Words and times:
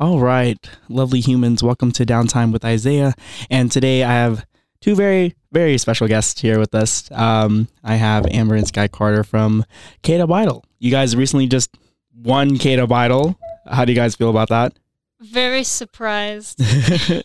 All 0.00 0.20
right, 0.20 0.58
lovely 0.88 1.20
humans, 1.20 1.62
welcome 1.62 1.90
to 1.92 2.06
Downtime 2.06 2.52
with 2.52 2.64
Isaiah. 2.64 3.14
And 3.50 3.70
today 3.70 4.04
I 4.04 4.12
have 4.12 4.46
two 4.80 4.94
very, 4.94 5.34
very 5.50 5.76
special 5.76 6.06
guests 6.06 6.40
here 6.40 6.60
with 6.60 6.72
us. 6.74 7.10
Um, 7.10 7.66
I 7.82 7.96
have 7.96 8.24
Amber 8.30 8.54
and 8.54 8.66
Skye 8.66 8.86
Carter 8.86 9.24
from 9.24 9.64
K-Dub 10.02 10.30
Idol. 10.30 10.64
You 10.78 10.92
guys 10.92 11.16
recently 11.16 11.48
just 11.48 11.70
won 12.14 12.58
K-Dub 12.58 12.92
Idol. 12.92 13.36
How 13.66 13.84
do 13.84 13.90
you 13.92 13.96
guys 13.96 14.14
feel 14.14 14.30
about 14.30 14.50
that? 14.50 14.78
Very 15.20 15.64
surprised. 15.64 16.62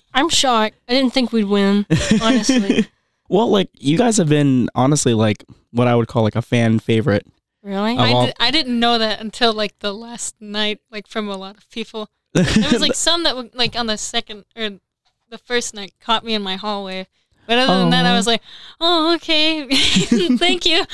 I'm 0.15 0.29
shocked. 0.29 0.75
I 0.87 0.93
didn't 0.93 1.13
think 1.13 1.31
we'd 1.31 1.45
win, 1.45 1.85
honestly. 2.21 2.87
Well, 3.29 3.47
like 3.49 3.69
you 3.79 3.97
guys 3.97 4.17
have 4.17 4.29
been 4.29 4.69
honestly 4.75 5.15
like 5.15 5.43
what 5.71 5.87
I 5.87 5.95
would 5.95 6.07
call 6.07 6.21
like 6.21 6.35
a 6.35 6.41
fan 6.43 6.77
favorite. 6.77 7.25
really? 7.63 7.97
I, 7.97 8.11
all- 8.11 8.25
did, 8.27 8.35
I 8.39 8.51
didn't 8.51 8.79
know 8.79 8.99
that 8.99 9.21
until 9.21 9.53
like 9.53 9.79
the 9.79 9.91
last 9.91 10.35
night, 10.39 10.81
like 10.91 11.07
from 11.07 11.29
a 11.29 11.35
lot 11.37 11.57
of 11.57 11.67
people. 11.71 12.09
There 12.33 12.71
was 12.71 12.81
like 12.81 12.95
some 12.95 13.23
that 13.23 13.35
were 13.35 13.49
like 13.53 13.75
on 13.75 13.87
the 13.87 13.97
second 13.97 14.45
or 14.55 14.71
the 15.29 15.37
first 15.37 15.73
night 15.73 15.93
caught 15.99 16.23
me 16.23 16.33
in 16.33 16.41
my 16.41 16.55
hallway. 16.55 17.07
But 17.45 17.57
other 17.57 17.79
than 17.79 17.89
that, 17.89 18.05
I 18.05 18.15
was 18.15 18.27
oh. 18.27 18.31
like, 18.31 18.41
oh, 18.79 19.15
okay. 19.15 19.67
Thank 20.37 20.65
you. 20.65 20.85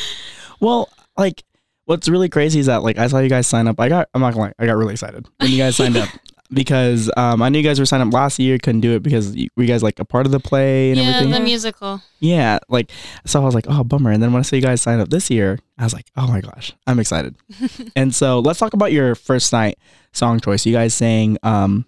Well, 0.59 0.89
like 1.17 1.43
what's 1.85 2.09
really 2.09 2.29
crazy 2.29 2.59
is 2.59 2.67
that 2.67 2.84
like 2.84 2.98
I 2.98 3.07
saw 3.07 3.20
you 3.20 3.29
guys 3.29 3.48
sign 3.48 3.67
up. 3.67 3.79
I 3.79 3.89
got 3.89 4.09
I'm 4.13 4.21
not 4.21 4.34
gonna 4.34 4.45
lie, 4.45 4.53
I 4.59 4.65
got 4.65 4.77
really 4.77 4.93
excited 4.93 5.27
when 5.38 5.52
you 5.52 5.57
guys 5.57 5.75
signed 5.75 5.98
up 5.98 6.09
because 6.52 7.12
um, 7.16 7.41
I 7.41 7.49
knew 7.49 7.59
you 7.59 7.63
guys 7.63 7.80
were 7.80 7.85
signed 7.85 8.03
up 8.03 8.13
last 8.13 8.39
year. 8.39 8.57
Couldn't 8.57 8.81
do 8.81 8.95
it 8.95 9.03
because 9.03 9.35
you, 9.35 9.49
were 9.55 9.63
you 9.63 9.70
guys 9.70 9.84
like 9.84 9.99
a 9.99 10.05
part 10.05 10.26
of 10.26 10.31
the 10.31 10.40
play 10.40 10.91
and 10.91 10.99
everything 10.99 11.13
yeah, 11.13 11.20
everything. 11.20 11.44
the 11.44 11.49
musical. 11.49 12.02
yeah, 12.20 12.59
like 12.70 12.91
so 13.26 13.41
I 13.41 13.45
was 13.45 13.55
like, 13.55 13.66
oh 13.67 13.84
bummer. 13.84 14.12
And 14.12 14.21
then 14.21 14.34
when 14.34 14.40
I 14.40 14.44
saw 14.44 14.55
you 14.55 14.62
guys 14.62 14.81
sign 14.81 14.99
up 14.99 15.09
this 15.09 15.30
year, 15.30 15.59
I 15.77 15.84
was 15.84 15.93
like, 15.93 16.07
oh 16.17 16.27
my 16.27 16.41
gosh, 16.41 16.73
I'm 16.88 16.99
excited. 16.99 17.35
and 17.95 18.13
so 18.13 18.40
let's 18.40 18.59
talk 18.59 18.73
about 18.73 18.91
your 18.91 19.16
first 19.16 19.54
night 19.54 19.77
song 20.12 20.40
choice. 20.40 20.66
You 20.66 20.73
guys 20.73 20.93
sang 20.93 21.38
um, 21.43 21.85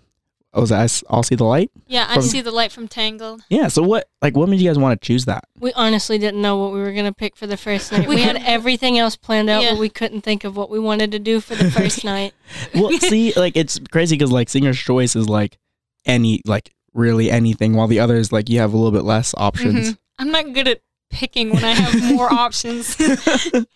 what 0.52 0.62
was 0.62 0.70
that? 0.72 0.80
I 0.80 0.84
s- 0.84 1.04
I'll 1.10 1.24
see 1.24 1.36
the 1.36 1.46
light. 1.46 1.72
Yeah, 1.88 2.06
I 2.10 2.16
From- 2.16 2.24
see 2.24 2.42
the 2.42 2.52
light 2.52 2.72
from 2.72 2.88
Tangled. 2.88 3.44
Yeah. 3.50 3.68
So 3.70 3.82
what 3.84 4.10
like 4.22 4.36
what 4.36 4.50
made 4.50 4.60
you 4.60 4.70
guys 4.70 4.78
want 4.78 5.00
to 5.02 5.06
choose 5.06 5.26
that? 5.26 5.46
We 5.60 5.72
honestly 5.74 6.18
didn't 6.18 6.42
know 6.42 6.58
what 6.58 6.74
we 6.74 6.80
were 6.80 6.92
going 6.92 7.06
to 7.06 7.14
pick 7.14 7.36
for 7.36 7.48
the 7.48 7.58
first 7.58 7.92
night. 7.92 8.08
We 8.08 8.22
had 8.22 8.38
everything 8.46 8.98
else 9.00 9.16
planned 9.16 9.50
out, 9.50 9.64
Yeah. 9.64 9.72
but 9.72 9.80
we 9.80 9.90
couldn't 9.90 10.22
think 10.22 10.44
of 10.44 10.56
what 10.58 10.70
we 10.70 10.80
wanted 10.80 11.12
to 11.14 11.20
do 11.20 11.40
for 11.40 11.56
the 11.56 11.72
first 11.72 12.04
night. 12.14 12.34
well, 12.76 12.92
see, 13.00 13.34
like 13.36 13.56
it's 13.56 13.80
crazy 13.92 14.16
because 14.18 14.32
like 14.32 14.50
singer's 14.50 14.78
choice 14.80 15.16
is 15.16 15.30
like 15.30 15.58
any 16.06 16.42
like 16.46 16.74
really 16.94 17.32
anything, 17.32 17.74
while 17.76 17.88
the 17.88 18.00
others 18.00 18.32
like 18.32 18.50
you 18.50 18.60
have 18.60 18.74
a 18.74 18.78
little 18.78 18.92
bit 18.92 19.04
less 19.06 19.34
options. 19.38 19.92
Mhm. 19.94 19.98
I'm 20.20 20.32
not 20.32 20.54
good 20.54 20.68
at 20.68 20.82
picking 21.10 21.50
when 21.52 21.64
I 21.64 21.72
have 21.72 22.14
more 22.16 22.32
options. 22.46 22.96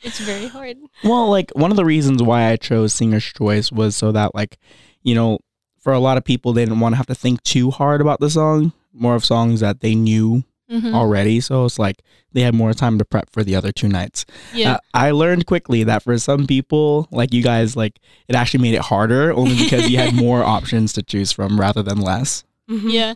It's 0.03 0.19
very 0.19 0.47
hard. 0.47 0.77
Well, 1.03 1.29
like 1.29 1.51
one 1.55 1.71
of 1.71 1.77
the 1.77 1.85
reasons 1.85 2.21
why 2.21 2.49
I 2.51 2.55
chose 2.57 2.93
singer's 2.93 3.23
choice 3.25 3.71
was 3.71 3.95
so 3.95 4.11
that 4.11 4.35
like 4.35 4.57
you 5.03 5.15
know 5.15 5.39
for 5.85 5.93
a 5.93 5.99
lot 5.99 6.17
of 6.17 6.23
people 6.25 6.51
they 6.51 6.65
didn't 6.65 6.79
want 6.81 6.93
to 6.93 6.97
have 6.97 7.05
to 7.05 7.15
think 7.15 7.41
too 7.43 7.69
hard 7.69 8.01
about 8.01 8.19
the 8.19 8.29
song, 8.29 8.73
more 8.91 9.13
of 9.15 9.23
songs 9.23 9.59
that 9.61 9.79
they 9.81 9.93
knew 9.93 10.43
Mhm. 10.71 10.95
already. 10.95 11.39
So 11.41 11.63
it's 11.65 11.77
like 11.77 12.01
they 12.33 12.41
had 12.41 12.55
more 12.55 12.73
time 12.73 12.97
to 12.97 13.05
prep 13.05 13.29
for 13.31 13.43
the 13.43 13.55
other 13.55 13.71
two 13.71 13.87
nights. 13.87 14.25
Yeah. 14.51 14.73
Uh, 14.73 14.77
I 14.95 15.11
learned 15.11 15.45
quickly 15.45 15.83
that 15.83 16.01
for 16.01 16.17
some 16.17 16.47
people, 16.47 17.07
like 17.11 17.31
you 17.35 17.43
guys, 17.43 17.75
like 17.75 17.99
it 18.27 18.35
actually 18.35 18.63
made 18.63 18.73
it 18.73 18.81
harder 18.81 19.31
only 19.37 19.55
because 19.55 19.87
you 19.91 19.97
had 19.99 20.15
more 20.25 20.43
options 20.43 20.91
to 20.93 21.03
choose 21.03 21.31
from 21.31 21.59
rather 21.61 21.83
than 21.83 21.99
less. 22.01 22.43
Mhm. 22.69 22.91
yeah. 22.91 23.13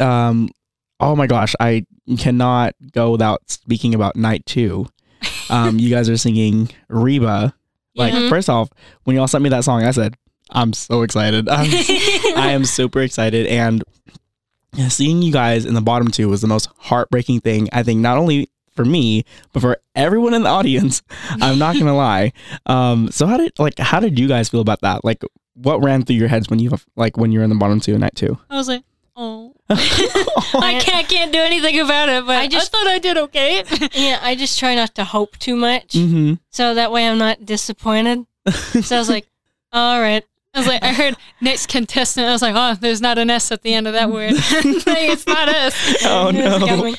um 0.00 0.48
oh 1.00 1.16
my 1.16 1.26
gosh 1.26 1.54
i 1.58 1.84
cannot 2.18 2.74
go 2.92 3.10
without 3.10 3.40
speaking 3.50 3.94
about 3.94 4.14
night 4.14 4.44
two 4.46 4.86
um 5.50 5.78
you 5.78 5.90
guys 5.90 6.08
are 6.08 6.16
singing 6.16 6.68
reba 6.88 7.52
like 7.96 8.12
Yeah. 8.14 8.28
first 8.28 8.48
off 8.48 8.68
when 9.04 9.16
y'all 9.16 9.26
sent 9.26 9.42
me 9.42 9.50
that 9.50 9.64
song 9.64 9.82
i 9.84 9.90
said 9.90 10.14
i'm 10.52 10.72
so 10.72 11.02
excited. 11.02 11.48
I'm, 11.48 11.68
i 12.36 12.50
am 12.52 12.64
super 12.64 13.00
excited. 13.00 13.46
And 13.46 13.82
seeing 14.88 15.22
you 15.22 15.32
guys 15.32 15.66
in 15.66 15.74
the 15.74 15.82
bottom 15.82 16.08
two 16.08 16.28
was 16.28 16.40
the 16.40 16.48
most 16.48 16.68
heartbreaking 16.78 17.40
thing 17.40 17.68
i 17.72 17.82
think 17.82 18.00
not 18.00 18.16
only 18.16 18.48
for 18.74 18.84
me 18.84 19.24
but 19.52 19.60
for 19.60 19.78
everyone 19.94 20.34
in 20.34 20.42
the 20.42 20.48
audience. 20.48 21.02
I'm 21.30 21.58
not 21.58 21.78
gonna 21.78 21.96
lie. 21.96 22.32
Um 22.66 23.10
so 23.10 23.26
how 23.26 23.36
did 23.36 23.52
like 23.58 23.78
how 23.78 24.00
did 24.00 24.18
you 24.18 24.28
guys 24.28 24.48
feel 24.48 24.60
about 24.60 24.80
that? 24.80 25.04
Like 25.04 25.22
what 25.54 25.82
ran 25.82 26.04
through 26.04 26.16
your 26.16 26.28
heads 26.28 26.48
when 26.48 26.58
you 26.58 26.70
like 26.96 27.16
when 27.16 27.32
you're 27.32 27.42
in 27.42 27.50
the 27.50 27.56
bottom 27.56 27.80
two 27.80 27.98
night 27.98 28.14
two? 28.14 28.38
I 28.48 28.56
was 28.56 28.68
like, 28.68 28.82
oh. 29.16 29.54
I 29.70 30.80
can't 30.82 31.08
can't 31.08 31.32
do 31.32 31.38
anything 31.38 31.80
about 31.80 32.08
it, 32.08 32.26
but 32.26 32.36
I 32.36 32.42
I 32.42 32.48
just 32.48 32.70
just- 32.70 32.72
thought 32.72 32.86
I 32.86 32.98
did 32.98 33.16
okay. 33.18 33.64
Yeah, 33.94 34.18
I 34.22 34.34
just 34.34 34.58
try 34.58 34.74
not 34.74 34.94
to 34.96 35.04
hope 35.04 35.38
too 35.38 35.56
much, 35.56 35.92
mm-hmm. 35.92 36.34
So 36.50 36.74
that 36.74 36.92
way 36.92 37.06
I'm 37.08 37.18
not 37.18 37.44
disappointed. 37.44 38.26
So 38.82 38.96
I 38.96 38.98
was 38.98 39.08
like, 39.08 39.26
all 39.72 40.00
right. 40.00 40.24
I 40.54 40.58
was 40.58 40.66
like, 40.66 40.82
I 40.82 40.92
heard 40.92 41.16
next 41.40 41.68
contestant. 41.68 42.26
I 42.28 42.32
was 42.32 42.42
like, 42.42 42.54
oh, 42.54 42.74
there's 42.78 43.00
not 43.00 43.16
an 43.16 43.30
S 43.30 43.50
at 43.52 43.62
the 43.62 43.72
end 43.72 43.86
of 43.86 43.94
that 43.94 44.10
word. 44.10 44.32
like, 44.54 45.08
it's 45.08 45.26
not 45.26 45.48
us. 45.48 46.04
Oh 46.04 46.30
no! 46.30 46.94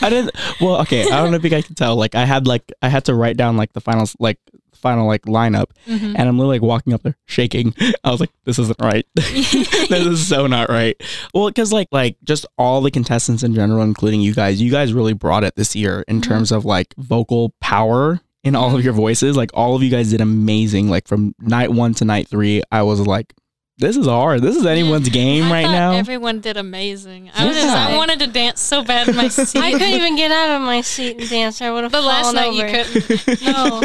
I 0.00 0.08
didn't. 0.10 0.34
Well, 0.60 0.80
okay. 0.82 1.02
I 1.04 1.20
don't 1.22 1.30
know 1.30 1.36
if 1.36 1.44
you 1.44 1.50
guys 1.50 1.66
can 1.66 1.74
tell. 1.74 1.96
Like, 1.96 2.14
I 2.14 2.24
had 2.24 2.46
like 2.46 2.72
I 2.80 2.88
had 2.88 3.04
to 3.06 3.14
write 3.14 3.36
down 3.36 3.56
like 3.58 3.72
the 3.74 3.80
final 3.82 4.06
like 4.18 4.38
final 4.72 5.06
like 5.06 5.22
lineup, 5.22 5.66
Mhm. 5.86 6.14
and 6.16 6.28
I'm 6.28 6.38
literally 6.38 6.58
like 6.58 6.66
walking 6.66 6.92
up 6.94 7.02
there 7.02 7.16
shaking. 7.26 7.74
I 8.04 8.10
was 8.10 8.20
like, 8.20 8.30
this 8.44 8.58
isn't 8.58 8.80
right. 8.80 9.06
this 9.14 9.54
is 9.92 10.26
so 10.26 10.46
not 10.46 10.68
right. 10.70 10.98
Well, 11.34 11.48
because 11.48 11.72
like 11.74 11.88
like 11.92 12.16
just 12.24 12.46
all 12.56 12.80
the 12.80 12.90
contestants 12.90 13.42
in 13.42 13.54
general, 13.54 13.82
including 13.82 14.22
you 14.22 14.32
guys, 14.34 14.62
you 14.62 14.70
guys 14.70 14.94
really 14.94 15.12
brought 15.14 15.44
it 15.44 15.56
this 15.56 15.76
year 15.76 16.04
in 16.08 16.20
Mhm. 16.20 16.24
terms 16.24 16.52
of 16.52 16.64
like 16.64 16.94
vocal 16.96 17.52
power 17.60 18.20
in 18.44 18.54
all 18.54 18.76
of 18.76 18.84
your 18.84 18.92
voices. 18.92 19.36
Like 19.36 19.50
all 19.54 19.74
of 19.74 19.82
you 19.82 19.90
guys 19.90 20.10
did 20.10 20.20
amazing. 20.20 20.88
Like 20.88 21.08
from 21.08 21.34
night 21.40 21.72
one 21.72 21.94
to 21.94 22.04
night 22.04 22.28
three, 22.28 22.62
I 22.70 22.82
was 22.82 23.00
like, 23.00 23.34
this 23.78 23.96
is 23.96 24.06
hard. 24.06 24.40
This 24.40 24.54
is 24.54 24.64
anyone's 24.66 25.08
game 25.08 25.44
I 25.46 25.50
right 25.50 25.66
now. 25.66 25.92
Everyone 25.94 26.38
did 26.40 26.56
amazing. 26.56 27.30
I 27.34 27.46
was 27.46 27.56
just, 27.56 27.68
I 27.68 27.96
wanted 27.96 28.20
to 28.20 28.28
dance 28.28 28.60
so 28.60 28.84
bad 28.84 29.08
in 29.08 29.16
my 29.16 29.26
seat. 29.28 29.60
I 29.60 29.72
couldn't 29.72 29.88
even 29.94 30.14
get 30.14 30.30
out 30.30 30.54
of 30.56 30.62
my 30.62 30.80
seat 30.80 31.18
and 31.20 31.28
dance. 31.28 31.60
I 31.60 31.72
would 31.72 31.82
have 31.82 31.90
the 31.90 32.00
last 32.00 32.34
fallen 32.34 32.56
night 32.56 32.72
over. 32.72 32.98
you 32.98 33.18
couldn't. 33.18 33.40
No. 33.44 33.82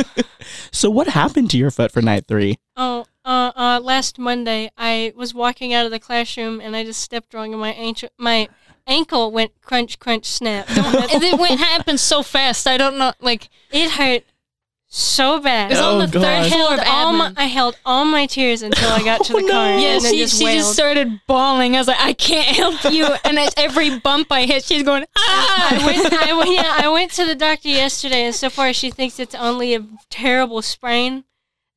so 0.71 0.91
what 0.91 1.07
happened 1.07 1.49
to 1.51 1.57
your 1.57 1.71
foot 1.71 1.91
for 1.91 2.03
night 2.03 2.25
three? 2.27 2.59
Oh, 2.77 3.05
uh, 3.25 3.51
uh, 3.55 3.79
last 3.81 4.19
Monday 4.19 4.69
I 4.77 5.11
was 5.15 5.33
walking 5.33 5.73
out 5.73 5.85
of 5.85 5.91
the 5.91 5.99
classroom 5.99 6.61
and 6.61 6.75
I 6.75 6.83
just 6.83 7.01
stepped 7.01 7.33
wrong 7.33 7.51
and 7.51 7.59
my 7.59 7.71
ankle, 7.71 8.09
my 8.19 8.47
ankle 8.85 9.31
went 9.31 9.59
crunch, 9.61 9.97
crunch, 9.97 10.25
snap. 10.25 10.69
and 10.69 11.23
it 11.23 11.39
went 11.39 11.59
happened 11.59 11.99
so 11.99 12.21
fast. 12.21 12.67
I 12.67 12.77
don't 12.77 12.97
know. 12.99 13.13
Like 13.21 13.49
it 13.71 13.91
hurt 13.91 14.23
so 14.91 15.35
it 15.37 15.43
bad. 15.43 15.69
was 15.69 15.79
Oh, 15.79 15.99
on 15.99 15.99
the 15.99 16.07
third 16.19 16.51
floor 16.51 16.73
of 16.73 16.79
all 16.87 17.13
my. 17.13 17.31
I 17.37 17.45
held 17.45 17.77
all 17.85 18.05
my 18.05 18.25
tears 18.25 18.63
until 18.63 18.89
I 18.89 19.03
got 19.03 19.23
to 19.25 19.33
Oh, 19.35 19.39
the 19.39 19.45
no. 19.45 19.51
car. 19.51 19.77
yeah, 19.79 19.95
and 19.95 20.03
then 20.03 20.13
she, 20.13 20.19
just 20.19 20.37
she 20.39 20.45
just 20.45 20.73
started 20.73 21.21
bawling. 21.27 21.75
I 21.75 21.79
was 21.79 21.87
like, 21.87 22.01
I 22.01 22.13
can't 22.13 22.55
help 22.55 22.83
you. 22.91 23.05
And 23.23 23.37
at 23.37 23.53
every 23.57 23.99
bump 23.99 24.31
I 24.31 24.45
hit, 24.45 24.63
she's 24.63 24.81
going, 24.83 25.03
I 25.15 25.77
ah. 25.79 25.83
went, 25.85 26.13
I 26.13 26.33
went, 26.33 26.49
yeah, 26.51 26.73
I 26.75 26.89
went 26.89 27.11
to 27.11 27.25
the 27.25 27.35
doctor 27.35 27.69
yesterday, 27.69 28.23
and 28.25 28.33
so 28.33 28.49
far 28.49 28.73
she 28.73 28.89
thinks 28.89 29.19
it's 29.19 29.35
only 29.35 29.75
a 29.75 29.85
terrible 30.09 30.61
sprain, 30.63 31.23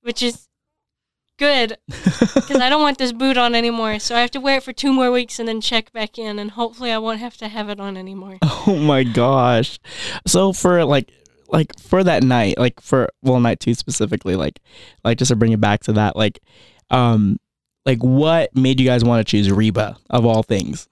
which 0.01 0.23
is 0.23 0.49
good 1.39 1.77
because 1.89 2.61
I 2.61 2.69
don't 2.71 2.83
want 2.83 2.99
this 2.99 3.13
boot 3.13 3.37
on 3.37 3.55
anymore. 3.55 3.99
So 3.99 4.17
I 4.17 4.21
have 4.21 4.31
to 4.33 4.41
wear 4.41 4.57
it 4.59 4.63
for 4.63 4.73
two 4.73 4.93
more 4.93 5.11
weeks 5.11 5.39
and 5.39 5.47
then 5.49 5.61
check 5.61 5.93
back 5.93 6.19
in, 6.19 6.39
and 6.39 6.53
hopefully 6.53 6.91
I 6.93 6.99
won't 6.99 7.21
have 7.21 7.37
to 7.39 7.49
have 7.49 7.69
it 7.69 7.79
on 7.79 7.97
anymore. 7.99 8.39
Oh 8.43 8.77
my 8.81 9.03
gosh. 9.03 9.79
So 10.27 10.53
for 10.55 10.83
like 10.85 11.11
like 11.53 11.79
for 11.79 12.03
that 12.03 12.25
night, 12.25 12.59
like 12.59 12.81
for 12.81 13.09
well 13.23 13.39
night 13.41 13.61
2 13.61 13.75
specifically, 13.75 14.35
like 14.37 14.59
like 15.05 15.19
just 15.19 15.29
to 15.31 15.37
bring 15.37 15.53
it 15.53 15.61
back 15.61 15.83
to 15.85 15.93
that, 15.93 16.17
like 16.17 16.41
um 16.91 17.39
like 17.87 17.99
what 17.99 18.55
made 18.57 18.81
you 18.81 18.87
guys 18.87 19.05
want 19.05 19.27
to 19.27 19.31
choose 19.31 19.51
Reba 19.51 19.97
of 20.11 20.25
all 20.25 20.43
things? 20.43 20.89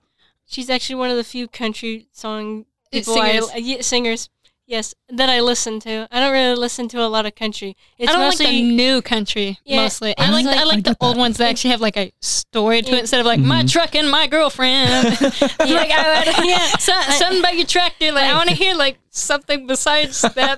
She's 0.47 0.69
actually 0.71 0.97
one 0.97 1.11
of 1.11 1.17
the 1.17 1.25
few 1.25 1.49
country 1.49 2.09
song 2.13 2.67
people 2.93 3.15
Singers. 3.15 3.49
uh, 3.51 3.57
yeah, 3.57 3.81
singers. 3.83 4.29
Yes, 4.71 4.95
that 5.09 5.29
I 5.29 5.41
listen 5.41 5.81
to. 5.81 6.07
I 6.13 6.21
don't 6.21 6.31
really 6.33 6.55
listen 6.55 6.87
to 6.91 7.03
a 7.03 7.09
lot 7.11 7.27
of 7.27 7.35
country. 7.35 7.77
It's 7.99 8.09
I 8.09 8.13
don't 8.13 8.21
like 8.23 8.29
mostly 8.39 8.47
the 8.47 8.63
new 8.63 9.03
country 9.03 9.59
Yeah, 9.65 9.83
mostly. 9.83 10.17
I 10.17 10.23
it's 10.27 10.31
like, 10.33 10.45
like- 10.47 10.59
I 10.59 10.63
like 10.63 10.79
I 10.79 10.81
the 10.93 10.97
old 11.01 11.17
that. 11.17 11.19
ones 11.19 11.37
that 11.39 11.49
actually 11.51 11.71
have 11.73 11.81
like 11.81 11.97
a 11.97 12.13
story 12.21 12.81
to 12.83 12.93
it 12.95 13.01
instead 13.01 13.19
of 13.19 13.27
like 13.27 13.41
my 13.41 13.65
Mhm. 13.65 13.73
truck 13.73 13.97
and 13.97 14.09
my 14.09 14.29
girlfriend. 14.29 15.05
like 15.21 15.91
I, 15.91 16.33
I, 16.39 16.45
yeah, 16.47 16.67
so, 16.79 16.93
something 17.19 17.41
about 17.41 17.57
your 17.57 17.67
tractor. 17.67 18.13
Like 18.13 18.31
I 18.31 18.35
want 18.35 18.49
to 18.49 18.55
hear 18.55 18.77
like 18.77 18.99
something 19.11 19.67
besides 19.67 20.21
that. 20.23 20.57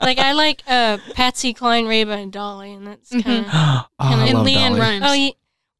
like 0.00 0.18
I 0.18 0.32
like 0.32 0.62
uh, 0.66 0.96
Patsy 1.12 1.52
Cline, 1.52 1.84
Reba, 1.86 2.12
and 2.12 2.32
Dolly, 2.32 2.72
and 2.72 2.86
that's 2.86 3.10
Mhm. 3.12 3.22
kind 3.22 3.44
of. 3.44 3.50
oh, 3.52 3.86
I 3.98 4.26
and 4.28 4.38
LeAnn 4.38 4.68
Dolly. 4.70 4.80
Rimes. 4.80 5.04
Oh, 5.06 5.12
yeah. 5.12 5.30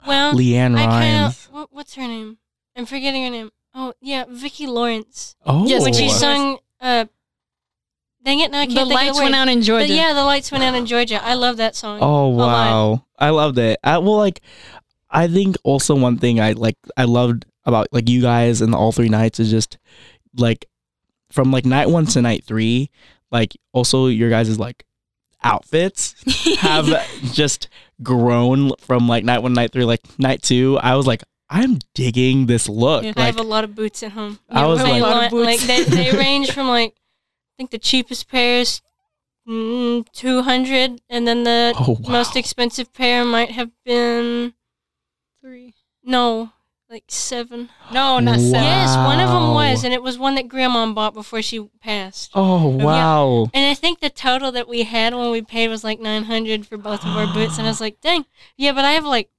Well, 0.05 0.33
LeAnn 0.35 0.77
I 0.77 0.85
kind 0.85 1.21
Rimes. 1.23 1.47
of. 1.47 1.53
What, 1.53 1.73
what's 1.73 1.95
her 1.95 2.03
name? 2.07 2.37
I'm 2.75 2.85
forgetting 2.85 3.23
her 3.23 3.31
name. 3.31 3.51
Oh 3.73 3.93
yeah, 3.99 4.25
Vicki 4.29 4.67
Lawrence. 4.67 5.35
Oh, 5.43 5.65
Yes, 5.67 5.81
When 5.81 5.93
she 5.93 6.03
Vicki 6.05 6.13
sung. 6.13 6.59
Uh, 6.79 7.05
dang 8.27 8.39
it! 8.41 8.51
Now 8.51 8.59
I 8.59 8.65
can't 8.67 8.75
the 8.75 8.81
think 8.85 8.91
lights 8.93 9.09
of 9.11 9.15
the 9.15 9.21
went 9.23 9.33
word. 9.33 9.37
out 9.39 9.47
in 9.47 9.59
The- 9.59 9.65
Georgia. 9.65 9.93
yeah, 9.93 10.13
the 10.13 10.23
lights 10.25 10.51
went 10.51 10.63
out 10.63 10.75
in 10.75 10.85
Georgia. 10.85 11.23
I 11.23 11.33
love 11.33 11.57
that 11.57 11.75
song. 11.75 11.99
Oh 12.01 12.27
wow, 12.27 13.03
I 13.17 13.29
loved 13.31 13.57
it. 13.57 13.79
I, 13.83 13.97
well, 13.97 14.17
like 14.17 14.41
I 15.09 15.27
think 15.27 15.55
also 15.63 15.95
one 15.95 16.17
thing 16.17 16.39
I 16.39 16.51
like 16.51 16.77
I 16.95 17.05
loved 17.05 17.45
about 17.65 17.87
like 17.91 18.07
you 18.09 18.21
guys 18.21 18.61
and 18.61 18.71
the 18.73 18.77
all 18.77 18.91
three 18.91 19.09
nights 19.09 19.39
is 19.39 19.49
just 19.49 19.77
like 20.35 20.67
from 21.31 21.51
like 21.51 21.65
night 21.65 21.89
one 21.89 22.05
to 22.07 22.21
night 22.21 22.43
three, 22.45 22.89
like 23.31 23.55
also 23.73 24.07
your 24.07 24.29
guys' 24.29 24.59
like 24.59 24.83
outfits 25.43 26.15
have 26.59 26.85
just 27.33 27.67
grown 28.03 28.71
from 28.79 29.07
like 29.07 29.23
night 29.23 29.39
one, 29.39 29.53
night 29.53 29.71
three, 29.71 29.85
like 29.85 30.01
night 30.19 30.41
two. 30.41 30.77
I 30.81 30.95
was 30.95 31.05
like, 31.07 31.23
I'm 31.49 31.79
digging 31.93 32.45
this 32.47 32.67
look. 32.67 33.03
Yeah. 33.03 33.13
I 33.15 33.25
have 33.25 33.39
a 33.39 33.43
lot 33.43 33.63
of 33.63 33.75
boots 33.75 34.03
at 34.03 34.11
home. 34.11 34.39
I 34.49 34.65
was 34.65 34.79
They 34.79 34.89
like- 34.99 35.01
A 35.01 35.05
lot 35.05 35.23
of 35.25 35.31
boots. 35.31 35.45
like 35.45 35.59
they, 35.61 35.83
they 35.83 36.11
range 36.17 36.51
from 36.51 36.67
like 36.67 36.93
I 36.93 37.06
think 37.57 37.71
the 37.71 37.79
cheapest 37.79 38.29
pair 38.29 38.61
is 38.61 38.81
mm, 39.47 40.05
two 40.11 40.43
hundred, 40.43 41.01
and 41.09 41.27
then 41.27 41.43
the 41.43 41.73
oh 41.79 41.97
wow. 42.01 42.09
most 42.09 42.35
expensive 42.35 42.93
pair 42.93 43.25
might 43.25 43.51
have 43.51 43.71
been 43.83 44.53
Three. 45.41 45.73
no, 46.03 46.51
like 46.89 47.05
seven. 47.07 47.69
No, 47.91 48.19
not 48.19 48.39
seven. 48.39 48.63
Yes, 48.63 48.95
one 48.95 49.19
of 49.19 49.29
them 49.29 49.53
was, 49.53 49.83
and 49.83 49.93
it 49.93 50.03
was 50.03 50.17
one 50.17 50.35
that 50.35 50.47
Grandma 50.47 50.91
bought 50.93 51.13
before 51.13 51.41
she 51.41 51.67
passed. 51.81 52.31
Oh 52.35 52.67
wow. 52.67 53.49
And 53.53 53.65
I 53.69 53.73
think 53.73 53.99
the 53.99 54.09
total 54.09 54.51
that 54.51 54.67
we 54.69 54.83
had 54.83 55.13
when 55.13 55.31
we 55.31 55.41
paid 55.41 55.69
was 55.69 55.83
like 55.83 55.99
nine 55.99 56.23
hundred 56.23 56.67
for 56.67 56.77
both 56.77 57.05
of 57.05 57.15
our 57.17 57.33
boots, 57.33 57.57
and 57.57 57.67
I 57.67 57.71
was 57.71 57.81
like, 57.81 57.99
dang, 58.01 58.25
yeah, 58.55 58.71
but 58.71 58.85
I 58.85 58.91
have 58.91 59.05
like 59.05 59.29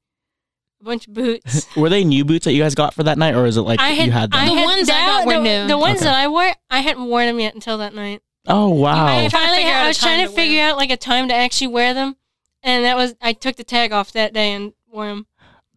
a 0.81 0.85
bunch 0.85 1.07
of 1.09 1.15
boots. 1.15 1.67
Were 1.77 1.89
they 1.89 2.05
new 2.05 2.25
boots 2.25 2.45
that 2.45 2.53
you 2.53 2.63
guys 2.63 2.75
got 2.75 2.95
for 2.95 3.03
that 3.05 3.19
night, 3.19 3.35
or 3.35 3.47
is 3.47 3.57
it 3.57 3.63
like 3.63 3.81
I 3.81 3.89
had, 3.91 4.07
you 4.07 4.13
had 4.13 4.31
them? 4.31 4.41
I 4.41 4.45
The 4.49 4.55
had 4.55 4.65
ones 4.65 4.89
I 4.89 4.93
that- 4.93 5.07
got 5.07 5.27
were 5.27 5.33
the, 5.35 5.41
new. 5.63 5.67
The 5.69 5.79
ones 5.79 5.97
Okay. 5.99 6.05
that 6.07 6.15
I 6.15 6.29
wore, 6.29 6.53
I 6.71 6.81
hadn't 6.81 7.05
worn 7.07 7.27
them 7.27 7.41
yet 7.41 7.55
until 7.55 7.79
that 7.79 7.95
night. 7.95 8.23
oh 8.47 8.69
wow. 8.71 9.07
I 9.07 9.09
Trying 9.09 9.31
to 9.31 9.37
finally, 9.37 9.57
figure 9.59 9.73
out 9.73 9.81
I 9.81 9.85
a 9.85 9.89
was 9.89 9.99
time 9.99 10.09
trying 10.09 10.19
to, 10.21 10.27
to 10.31 10.37
wear 10.37 10.45
figure 10.47 10.63
out 10.63 10.77
like 10.77 10.91
a 10.91 10.97
time 10.97 11.29
to 11.29 11.35
actually 11.35 11.67
wear 11.69 11.95
them, 11.95 12.17
and 12.63 12.85
that 12.85 12.97
was 12.97 13.15
I 13.21 13.33
took 13.33 13.57
the 13.57 13.65
tag 13.65 13.93
off 13.93 14.13
that 14.13 14.33
day 14.33 14.53
and 14.53 14.73
wore 14.91 15.07
them. 15.07 15.27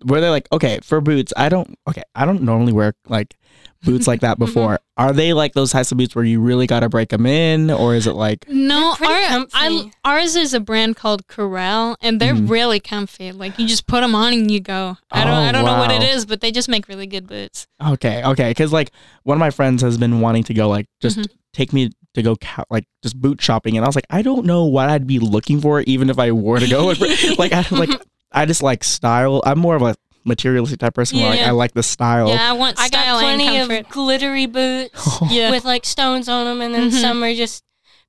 Were 0.05 0.21
they 0.21 0.29
like 0.29 0.47
okay 0.51 0.79
for 0.83 1.01
boots? 1.01 1.33
I 1.37 1.49
don't. 1.49 1.77
Okay, 1.87 2.03
I 2.15 2.25
don't 2.25 2.41
normally 2.43 2.73
wear 2.73 2.93
like 3.07 3.35
boots 3.83 4.07
like 4.07 4.21
that 4.21 4.37
before. 4.45 4.79
Are 4.97 5.13
they 5.13 5.33
like 5.33 5.53
those 5.53 5.71
types 5.71 5.91
of 5.91 5.97
boots 5.97 6.15
where 6.15 6.23
you 6.25 6.39
really 6.39 6.67
got 6.67 6.81
to 6.81 6.89
break 6.89 7.09
them 7.09 7.25
in, 7.25 7.71
or 7.71 7.95
is 7.95 8.05
it 8.07 8.13
like? 8.13 8.47
No, 8.47 8.91
our. 8.91 9.45
I, 9.53 9.91
ours 10.05 10.35
is 10.35 10.53
a 10.53 10.59
brand 10.59 10.95
called 10.95 11.27
Corral, 11.27 11.95
and 12.01 12.19
they're 12.19 12.33
Mhm. 12.35 12.49
really 12.49 12.79
comfy. 12.79 13.31
Like 13.31 13.57
you 13.59 13.67
just 13.67 13.87
put 13.87 14.01
them 14.01 14.13
on 14.15 14.33
and 14.33 14.49
you 14.51 14.59
go. 14.59 14.97
I 15.11 15.23
don't, 15.23 15.33
Oh, 15.33 15.37
I 15.37 15.51
don't 15.51 15.65
know 15.65 15.77
what 15.77 15.91
it 15.91 16.03
is 16.03 16.25
but 16.25 16.41
they 16.41 16.51
just 16.51 16.69
make 16.69 16.87
really 16.87 17.07
good 17.07 17.27
boots. 17.27 17.67
Okay, 17.85 18.23
okay, 18.23 18.49
because 18.51 18.71
like 18.71 18.91
one 19.23 19.35
of 19.35 19.39
my 19.39 19.49
friends 19.49 19.81
has 19.81 19.97
been 19.97 20.19
wanting 20.21 20.43
to 20.45 20.53
go 20.53 20.69
like 20.69 20.85
just 21.01 21.17
Mhm. 21.17 21.27
take 21.53 21.73
me 21.73 21.89
to 22.13 22.21
go 22.21 22.35
ca- 22.35 22.65
like 22.69 22.85
just 23.01 23.19
boot 23.19 23.41
shopping, 23.41 23.77
and 23.77 23.85
I 23.85 23.87
was 23.87 23.95
like, 23.95 24.07
I 24.09 24.21
don't 24.21 24.45
know 24.45 24.65
what 24.65 24.89
I'd 24.89 25.07
be 25.07 25.17
looking 25.19 25.61
for, 25.61 25.81
even 25.81 26.09
if 26.09 26.19
I 26.19 26.31
were 26.31 26.59
to 26.59 26.67
go. 26.67 26.85
like 27.37 27.53
I 27.53 27.65
like 27.71 27.89
I 28.31 28.45
just 28.45 28.63
like 28.63 28.83
style. 28.83 29.41
I'm 29.45 29.59
more 29.59 29.75
of 29.75 29.81
a 29.81 29.95
materialistic 30.23 30.79
type 30.79 30.93
person. 30.93 31.19
where, 31.19 31.29
like 31.29 31.39
I 31.41 31.51
like 31.51 31.73
the 31.73 31.83
style. 31.83 32.29
Yeah, 32.29 32.49
I 32.49 32.53
want 32.53 32.79
I 32.79 32.87
style 32.87 33.19
got 33.19 33.23
plenty 33.23 33.47
and 33.47 33.63
of 33.63 33.67
comfort. 33.77 33.89
glittery 33.93 34.45
boots 34.45 35.19
yeah, 35.29 35.51
with 35.51 35.65
like 35.65 35.85
stones 35.85 36.29
on 36.29 36.45
them, 36.45 36.61
and 36.61 36.73
then 36.73 36.89
Mhm. 36.91 37.01
some 37.01 37.23
are 37.23 37.33
just 37.33 37.63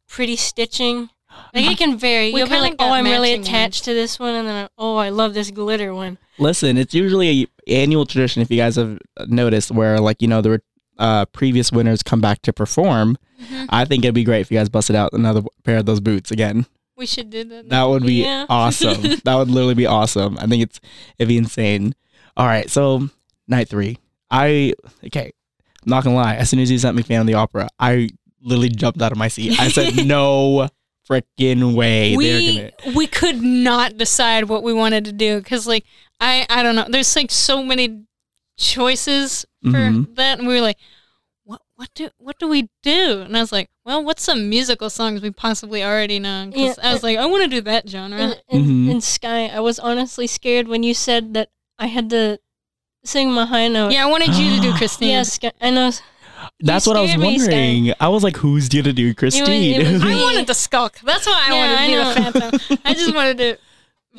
pretty 0.09 0.37
stitching. 0.37 1.09
Like 1.55 1.65
it 1.71 1.79
can 1.79 1.97
vary. 1.99 2.33
We 2.33 2.41
You'll 2.41 2.47
be 2.47 2.53
kinda 2.55 2.63
like, 2.69 2.75
"Oh, 2.79 2.93
I'm 2.93 3.05
really 3.05 3.31
matching 3.39 3.43
attached 3.43 3.85
to 3.85 3.95
this 3.95 4.19
one," 4.19 4.35
and 4.35 4.47
then 4.49 4.69
"Oh, 4.77 4.97
I 4.97 5.09
love 5.09 5.33
this 5.35 5.51
glitter 5.51 5.95
one." 5.95 6.19
Listen, 6.39 6.77
it's 6.77 6.93
usually 6.95 7.43
a 7.43 7.47
annual 7.73 8.05
tradition 8.07 8.43
if 8.43 8.51
you 8.51 8.57
guys 8.59 8.77
have 8.77 8.99
noticed 9.29 9.71
where 9.71 9.99
like 9.99 10.21
you 10.21 10.29
know 10.29 10.43
the 10.43 10.61
uh, 10.99 11.25
previous 11.27 11.73
winners 11.73 12.03
come 12.03 12.21
back 12.21 12.43
to 12.43 12.53
perform. 12.53 13.17
Mhm. 13.43 13.67
I 13.71 13.87
think 13.87 14.05
it'd 14.05 14.15
be 14.15 14.25
great 14.25 14.41
if 14.43 14.51
you 14.53 14.59
guys 14.59 14.69
busted 14.69 14.95
out 14.95 15.13
another 15.15 15.43
pair 15.65 15.79
of 15.79 15.87
those 15.87 16.01
boots 16.01 16.31
again. 16.31 16.67
We 17.03 17.07
should 17.07 17.31
do 17.31 17.43
that. 17.43 17.69
That 17.69 17.83
would 17.85 18.05
be 18.07 18.23
Yeah. 18.23 18.47
awesome. 18.49 19.03
that 19.25 19.35
would 19.35 19.51
literally 19.51 19.75
be 19.75 19.87
awesome. 19.87 20.39
I 20.39 20.47
think 20.47 20.63
it's 20.63 20.79
it'd 21.19 21.27
be 21.29 21.37
insane. 21.37 21.97
All 22.37 22.47
right, 22.47 22.71
so 22.71 23.09
night 23.49 23.69
three. 23.69 23.99
I 24.31 24.75
okay. 25.07 25.33
I'm 25.85 25.91
not 25.91 26.05
gonna 26.05 26.15
lie. 26.15 26.37
As 26.37 26.49
soon 26.49 26.61
as 26.61 26.71
you 26.71 26.79
sent 26.79 26.97
me 26.97 27.03
Phantom 27.03 27.23
of 27.23 27.27
the 27.27 27.35
Opera, 27.35 27.69
I 27.81 28.09
literally 28.41 28.69
jumped 28.69 29.03
out 29.03 29.11
of 29.11 29.19
my 29.19 29.27
seat. 29.27 29.59
I 29.59 29.67
said, 29.67 30.07
"No 30.07 30.69
freaking 31.11 31.75
way!" 31.75 32.11
They're 32.11 32.19
we 32.19 32.57
gonna. 32.85 32.97
we 32.97 33.07
could 33.09 33.43
not 33.43 33.99
decide 33.99 34.45
what 34.45 34.63
we 34.63 34.73
wanted 34.73 35.05
to 35.07 35.13
do 35.13 35.39
because 35.39 35.67
like 35.67 35.85
I 36.21 36.47
I 36.49 36.63
don't 36.63 36.77
know. 36.77 36.87
There's 36.89 37.17
like 37.17 37.33
so 37.33 37.65
many 37.65 38.05
choices 38.57 39.45
for 39.65 39.71
Mhm. 39.71 40.15
that, 40.15 40.39
and 40.39 40.47
we 40.47 40.55
were 40.55 40.61
like, 40.61 40.79
what 41.83 41.89
what 41.89 41.95
do 41.95 42.11
what 42.19 42.39
do 42.39 42.49
we 42.49 42.69
do? 42.83 43.23
And 43.23 43.37
I 43.37 43.41
was 43.41 43.51
like, 43.53 43.69
well, 43.85 44.05
what's 44.05 44.23
some 44.23 44.49
musical 44.49 44.89
songs 44.89 45.21
we 45.21 45.31
possibly 45.31 45.83
already 45.83 46.19
know? 46.21 46.51
'Cause 46.53 46.61
Yeah, 46.61 46.75
I 46.83 46.93
was 46.93 47.03
like, 47.03 47.19
I 47.19 47.27
want 47.27 47.43
to 47.43 47.49
do 47.57 47.61
that 47.63 47.89
genre. 47.89 48.19
And, 48.21 48.43
and, 48.49 48.67
Mhm. 48.67 48.91
and 48.93 49.05
Skye, 49.05 49.49
I 49.49 49.61
was 49.61 49.79
honestly 49.81 50.27
scared 50.27 50.69
when 50.69 50.83
you 50.85 50.95
said 50.95 51.35
that 51.35 51.49
I 51.79 51.87
had 51.87 52.09
to 52.11 52.39
sing 53.05 53.33
my 53.33 53.47
high 53.47 53.67
note. 53.69 53.93
yeah, 53.93 54.05
I 54.07 54.11
wanted 54.11 54.37
you 54.37 54.55
to 54.57 54.61
do 54.61 54.73
Christine. 54.79 55.09
Yes, 55.11 55.33
Skye, 55.33 55.53
I 55.61 55.71
know. 55.71 55.91
That's 56.61 56.87
what 56.87 56.97
I 56.97 57.01
was 57.01 57.11
scared 57.11 57.21
me, 57.21 57.27
wondering. 57.39 57.95
I 58.01 58.09
was 58.09 58.23
like, 58.23 58.37
"Who's 58.37 58.69
gonna 58.69 58.93
do 58.93 59.13
Christine?" 59.15 59.81
it 59.81 59.93
was 59.93 60.03
I 60.03 60.15
wanted 60.15 60.47
to 60.47 60.55
skulk. 60.55 60.99
That's 61.05 61.27
why 61.27 61.47
I 61.49 61.53
Yeah, 61.53 61.59
wanted 61.61 61.75
to 61.77 61.83
I 61.83 61.87
be 61.87 61.95
know. 61.95 62.15
the 62.15 62.33
Phantom. 62.33 62.79
I 62.85 62.95
just 62.95 63.15
wanted 63.15 63.39
to 63.39 63.59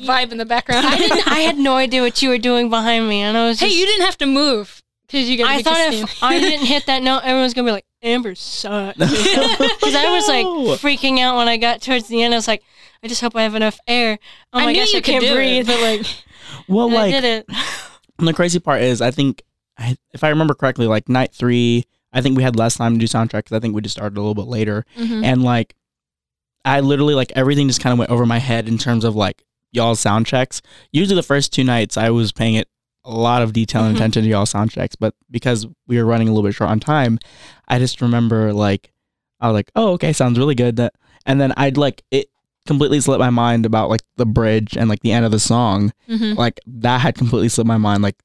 vibe 0.06 0.32
in 0.32 0.38
the 0.38 0.44
background. 0.46 0.86
I 0.86 0.96
didn't. 0.98 1.26
I 1.28 1.40
had 1.40 1.56
no 1.58 1.76
idea 1.84 2.02
what 2.02 2.20
you 2.22 2.28
were 2.28 2.38
doing 2.38 2.68
behind 2.68 3.08
me, 3.08 3.20
and 3.22 3.36
I 3.38 3.48
was. 3.48 3.60
hey, 3.60 3.68
you 3.68 3.86
didn't 3.86 4.04
have 4.04 4.18
to 4.18 4.26
move 4.26 4.82
because 5.06 5.28
you. 5.28 5.44
I 5.44 5.62
thought 5.62 5.92
if 5.92 6.22
I 6.22 6.38
didn't 6.40 6.66
hit 6.74 6.86
that 6.86 7.02
note, 7.02 7.20
everyone's 7.24 7.54
gonna 7.54 7.68
be 7.68 7.72
like, 7.72 7.86
"Amber 8.02 8.34
sucks." 8.34 8.96
Because 8.98 9.94
I 9.94 10.10
was 10.10 10.28
like 10.28 10.46
freaking 10.80 11.20
out 11.20 11.36
when 11.36 11.48
I 11.48 11.56
got 11.56 11.82
towards 11.82 12.08
the 12.08 12.22
end. 12.22 12.34
I 12.34 12.36
was 12.38 12.48
like, 12.48 12.62
"I 13.02 13.08
just 13.08 13.20
hope 13.20 13.36
I 13.36 13.42
have 13.42 13.54
enough 13.54 13.78
air." 13.86 14.18
Oh 14.52 14.58
I 14.60 14.64
my 14.66 14.74
gosh, 14.74 14.92
you 14.92 14.98
I 14.98 15.02
can't 15.02 15.22
do 15.24 15.32
it, 15.32 15.34
breathe. 15.34 15.66
but 15.66 15.80
like, 15.80 16.06
well, 16.68 16.86
And 16.88 16.96
I 16.96 17.00
like 17.02 17.12
did 17.12 17.24
it. 17.24 17.46
And 18.18 18.28
the 18.28 18.32
crazy 18.34 18.60
part 18.60 18.80
is, 18.82 19.00
I 19.02 19.10
think, 19.10 19.42
I, 19.78 19.96
if 20.12 20.22
I 20.22 20.28
remember 20.28 20.54
correctly, 20.54 20.86
like 20.86 21.08
night 21.08 21.34
three, 21.34 21.84
I 22.12 22.20
think 22.20 22.36
we 22.36 22.42
had 22.44 22.56
less 22.56 22.76
time 22.76 22.94
to 22.94 22.98
do 23.00 23.06
soundtrack 23.06 23.44
because 23.44 23.56
I 23.56 23.60
think 23.60 23.74
we 23.74 23.82
just 23.82 23.96
started 23.96 24.16
a 24.16 24.20
little 24.20 24.34
bit 24.36 24.46
later. 24.46 24.84
mhm. 24.96 25.24
And 25.24 25.42
like, 25.42 25.74
I 26.64 26.80
literally 26.80 27.14
like 27.14 27.32
everything 27.34 27.66
just 27.68 27.80
kind 27.80 27.92
of 27.92 27.98
went 27.98 28.10
over 28.10 28.24
my 28.24 28.38
head 28.38 28.68
in 28.68 28.78
terms 28.78 29.04
of 29.04 29.14
like 29.16 29.42
y'all's 29.72 29.98
sound 30.00 30.26
checks. 30.26 30.62
Usually, 30.92 31.16
the 31.16 31.22
first 31.24 31.52
two 31.52 31.64
nights, 31.64 31.96
I 31.96 32.10
was 32.10 32.30
paying 32.32 32.54
it 32.54 32.68
a 33.04 33.10
lot 33.12 33.42
of 33.42 33.52
detail 33.52 33.82
and 33.84 33.94
Mhm. 33.94 33.98
attention 33.98 34.22
to 34.22 34.28
y'all's 34.28 34.50
sound 34.50 34.70
checks, 34.70 34.96
but 34.96 35.14
because 35.30 35.66
we 35.86 35.98
were 35.98 36.04
running 36.06 36.28
a 36.28 36.32
little 36.32 36.46
bit 36.48 36.54
short 36.54 36.70
on 36.70 36.80
time, 36.80 37.18
I 37.68 37.78
just 37.78 38.00
remember 38.00 38.52
like, 38.52 38.92
I 39.40 39.48
was 39.48 39.54
like, 39.54 39.70
oh, 39.76 39.92
okay, 39.92 40.12
sounds 40.12 40.38
really 40.38 40.54
good. 40.54 40.76
That, 40.76 40.94
and 41.26 41.40
then 41.40 41.52
I'd 41.56 41.76
like 41.76 42.02
it 42.10 42.28
completely 42.66 42.98
slipped 43.00 43.20
my 43.20 43.28
mind 43.30 43.66
about 43.66 43.90
like 43.90 44.00
the 44.16 44.24
bridge 44.24 44.74
and 44.76 44.88
like 44.88 45.00
the 45.00 45.12
end 45.12 45.26
of 45.26 45.30
the 45.32 45.38
song 45.38 45.92
Mhm. 46.08 46.34
like 46.38 46.60
that 46.66 47.02
had 47.02 47.14
completely 47.14 47.50
slipped 47.50 47.68
my 47.68 47.76
mind 47.76 48.02
like 48.02 48.16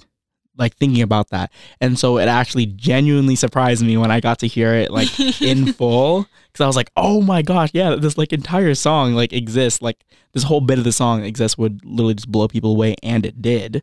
like 0.58 0.76
thinking 0.78 1.02
about 1.02 1.30
that 1.30 1.52
and 1.82 1.98
so 2.00 2.18
it 2.18 2.28
actually 2.28 2.66
genuinely 2.66 3.36
surprised 3.36 3.82
me 3.84 3.96
when 3.98 4.12
i 4.12 4.20
got 4.20 4.40
to 4.40 4.48
hear 4.48 4.74
it 4.74 4.92
like 4.92 5.08
in 5.42 5.72
full 5.74 6.26
because 6.52 6.64
i 6.64 6.68
was 6.68 6.76
like 6.78 6.90
oh 6.98 7.22
my 7.22 7.42
gosh 7.42 7.70
yeah 7.74 7.96
this 7.96 8.18
like 8.18 8.32
entire 8.34 8.74
song 8.76 9.14
like 9.14 9.32
exists 9.34 9.82
like 9.82 10.04
this 10.34 10.44
whole 10.44 10.60
bit 10.62 10.78
of 10.78 10.84
the 10.86 10.92
song 10.92 11.24
exists 11.24 11.58
would 11.58 11.80
literally 11.86 12.14
just 12.14 12.30
blow 12.32 12.48
people 12.48 12.72
away 12.72 12.96
and 13.04 13.26
it 13.26 13.42
did 13.42 13.82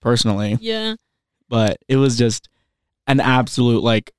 personally 0.00 0.56
yeah. 0.60 0.94
but 1.48 1.78
it 1.88 1.96
was 1.96 2.16
just 2.18 2.48
an 3.06 3.20
absolute 3.20 3.82
like 3.82 4.12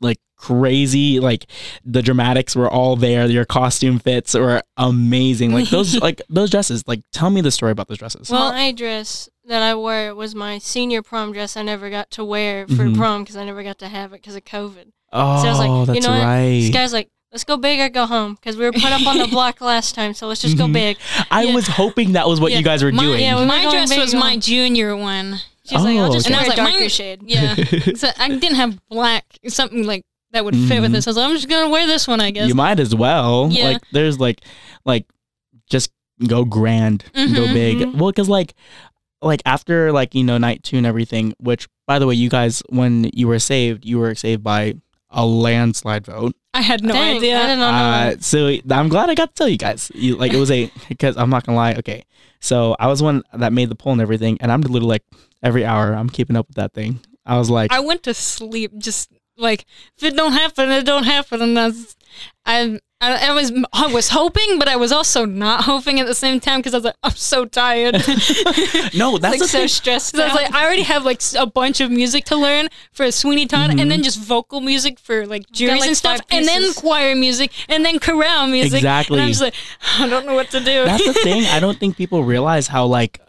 like 0.00 0.18
crazy 0.36 1.20
like 1.20 1.46
the 1.84 2.02
dramatics 2.02 2.56
were 2.56 2.68
all 2.68 2.96
there 2.96 3.26
your 3.26 3.44
costume 3.44 3.98
fits 3.98 4.34
were 4.34 4.60
amazing 4.76 5.52
like 5.52 5.68
those 5.70 5.94
like 6.02 6.20
those 6.28 6.50
dresses 6.50 6.82
like 6.88 7.00
tell 7.12 7.30
me 7.30 7.40
the 7.40 7.50
story 7.50 7.70
about 7.72 7.86
those 7.88 7.98
dresses 7.98 8.28
Well- 8.30 8.52
my 8.52 8.72
dress 8.72 9.28
that 9.46 9.62
I 9.62 9.74
wore 9.74 10.14
was 10.14 10.36
my 10.36 10.58
senior 10.58 11.02
prom 11.02 11.32
dress. 11.32 11.56
I 11.56 11.62
never 11.62 11.90
got 11.90 12.12
to 12.12 12.24
wear 12.24 12.64
for 12.68 12.84
Mhm. 12.84 12.96
prom 12.96 13.22
because 13.24 13.36
I 13.36 13.44
never 13.44 13.64
got 13.64 13.78
to 13.80 13.88
have 13.88 14.12
it 14.12 14.22
because 14.22 14.36
of 14.36 14.44
COVID. 14.44 14.92
oh 15.12 15.42
So 15.42 15.48
I 15.48 15.50
was 15.50 15.58
like, 15.58 15.68
you 15.68 15.86
that's 15.94 16.06
know 16.06 16.12
what? 16.12 16.24
right 16.24 16.60
This 16.60 16.70
guy's 16.70 16.92
like, 16.92 17.10
let's 17.32 17.44
go 17.44 17.56
big 17.56 17.80
or 17.80 17.88
go 17.88 18.06
home 18.06 18.34
because 18.34 18.56
we 18.56 18.64
were 18.64 18.72
put 18.72 18.84
up 18.92 19.06
on 19.06 19.18
the 19.18 19.26
block 19.26 19.60
last 19.72 19.94
time. 19.94 20.12
So 20.14 20.26
let's 20.28 20.42
just 20.42 20.56
go 20.58 20.66
Mhm. 20.66 20.72
big. 20.74 20.96
I 21.30 21.44
Yeah. 21.44 21.54
was 21.54 21.66
hoping 21.66 22.12
that 22.12 22.28
was 22.28 22.40
what 22.40 22.52
Yeah. 22.52 22.58
you 22.58 22.64
guys 22.64 22.84
were 22.84 22.92
My, 22.92 23.02
doing. 23.02 23.20
yeah, 23.22 23.38
we 23.40 23.46
my 23.46 23.62
dress 23.70 23.96
was 23.96 24.12
on- 24.14 24.20
my 24.20 24.36
junior 24.36 24.94
one. 24.96 25.40
She's 25.64 25.80
like, 25.80 25.96
I'll 25.96 26.10
Oh, 26.10 26.12
just 26.12 26.26
okay. 26.26 26.34
wear 26.34 26.34
And 26.34 26.34
I 26.34 26.38
was 26.38 26.46
a 26.46 26.48
like, 26.50 26.56
darker 26.56 26.80
mine- 26.80 26.88
shade. 26.90 27.20
Yeah. 27.24 27.54
so 27.96 28.08
I 28.18 28.28
didn't 28.28 28.56
have 28.56 28.78
black, 28.88 29.24
something 29.48 29.84
like 29.86 30.02
that 30.32 30.44
would 30.44 30.56
fit 30.56 30.80
with 30.80 30.90
Mhm. 30.90 30.94
this. 30.94 31.06
I 31.06 31.10
was 31.10 31.16
like, 31.16 31.28
I'm 31.28 31.34
just 31.36 31.48
gonna 31.48 31.70
wear 31.70 31.86
this 31.86 32.06
one, 32.08 32.20
I 32.20 32.30
guess. 32.32 32.48
you 32.48 32.54
might 32.54 32.80
as 32.80 32.94
well. 32.94 33.48
Yeah. 33.50 33.64
Like, 33.70 33.82
there's 33.92 34.18
like, 34.18 34.40
like, 34.84 35.06
just 35.70 35.90
go 36.26 36.44
grand, 36.44 37.04
go 37.14 37.20
Mhm. 37.22 37.54
big. 37.54 37.78
Mhm. 37.78 37.94
Well, 37.96 38.10
because 38.10 38.28
like, 38.28 38.54
like 39.22 39.40
after 39.46 39.92
like 39.92 40.14
you 40.16 40.24
know 40.24 40.36
night 40.36 40.62
two 40.64 40.76
and 40.76 40.84
everything. 40.86 41.32
Which, 41.38 41.68
by 41.86 41.98
the 42.00 42.06
way, 42.06 42.14
you 42.16 42.28
guys, 42.28 42.62
when 42.70 43.08
you 43.14 43.28
were 43.28 43.38
saved, 43.38 43.84
you 43.84 43.98
were 44.00 44.14
saved 44.16 44.42
by 44.42 44.74
a 45.10 45.24
landslide 45.24 46.04
vote. 46.06 46.34
I 46.54 46.60
had 46.60 46.82
no 46.84 46.92
Dang, 46.92 47.16
idea. 47.16 47.38
I 47.38 47.42
didn't 47.42 47.58
know 47.60 47.68
Uh, 47.68 48.16
so 48.20 48.56
I'm 48.70 48.88
glad 48.88 49.08
I 49.08 49.14
got 49.14 49.30
to 49.30 49.34
tell 49.34 49.48
you 49.48 49.56
guys. 49.56 49.90
You, 49.94 50.16
like 50.16 50.32
it 50.32 50.38
was 50.38 50.50
a 50.50 50.70
because 50.88 51.16
I'm 51.16 51.30
not 51.30 51.46
gonna 51.46 51.56
lie. 51.56 51.74
Okay, 51.74 52.04
so 52.40 52.76
I 52.78 52.88
was 52.88 53.02
one 53.02 53.22
that 53.32 53.52
made 53.52 53.68
the 53.68 53.74
poll 53.74 53.92
and 53.92 54.02
everything, 54.02 54.38
and 54.40 54.52
I'm 54.52 54.60
literally 54.60 54.86
like 54.86 55.04
every 55.42 55.64
hour 55.64 55.94
I'm 55.94 56.10
keeping 56.10 56.36
up 56.36 56.48
with 56.48 56.56
that 56.56 56.74
thing. 56.74 57.00
I 57.24 57.38
was 57.38 57.48
like, 57.48 57.72
I 57.72 57.80
went 57.80 58.02
to 58.04 58.14
sleep 58.14 58.72
just 58.78 59.10
like 59.36 59.64
if 59.96 60.04
it 60.04 60.16
don't 60.16 60.32
happen, 60.32 60.70
it 60.70 60.84
don't 60.84 61.04
happen, 61.04 61.40
and 61.40 61.56
that's 61.56 61.96
I 62.44 62.80
I, 63.02 63.30
I 63.30 63.32
was 63.34 63.52
I 63.72 63.86
was 63.88 64.08
hoping, 64.10 64.58
but 64.58 64.68
I 64.68 64.76
was 64.76 64.92
also 64.92 65.24
not 65.24 65.64
hoping 65.64 65.98
at 66.00 66.06
the 66.06 66.14
same 66.14 66.38
time 66.40 66.60
because 66.60 66.72
I 66.74 66.76
was 66.78 66.84
like, 66.84 66.96
I'm 67.02 67.10
so 67.16 67.44
tired. 67.44 67.96
No, 68.94 69.18
that's 69.18 69.32
like 69.32 69.38
the 69.40 69.48
so 69.48 69.58
thing. 69.60 69.68
stressed 69.68 70.14
So 70.16 70.22
I 70.22 70.26
was 70.26 70.34
like, 70.34 70.54
I 70.54 70.64
already 70.64 70.82
have 70.82 71.04
like 71.04 71.20
a 71.38 71.46
bunch 71.46 71.80
of 71.80 71.90
music 71.90 72.24
to 72.26 72.36
learn 72.36 72.68
for 72.92 73.10
Sweeney 73.10 73.46
Todd, 73.46 73.70
Mhm. 73.70 73.80
and 73.80 73.90
then 73.90 74.02
just 74.02 74.18
vocal 74.20 74.60
music 74.60 74.98
for 74.98 75.26
like 75.26 75.50
juries 75.50 75.80
like, 75.80 75.88
and 75.88 75.96
stuff, 75.96 76.18
five 76.18 76.26
and 76.30 76.46
then 76.46 76.72
choir 76.74 77.14
music, 77.16 77.50
and 77.68 77.84
then 77.84 77.98
chorale 77.98 78.46
music. 78.46 78.74
Exactly. 78.78 79.18
And 79.18 79.24
I'm 79.24 79.28
just 79.30 79.40
like, 79.42 79.54
I 79.98 80.08
don't 80.08 80.26
know 80.26 80.34
what 80.34 80.50
to 80.50 80.60
do. 80.60 80.84
That's 80.84 81.04
the 81.04 81.14
thing. 81.24 81.44
I 81.46 81.58
don't 81.60 81.78
think 81.78 81.96
people 81.96 82.22
realize 82.24 82.68
how 82.68 82.86
like 82.86 83.20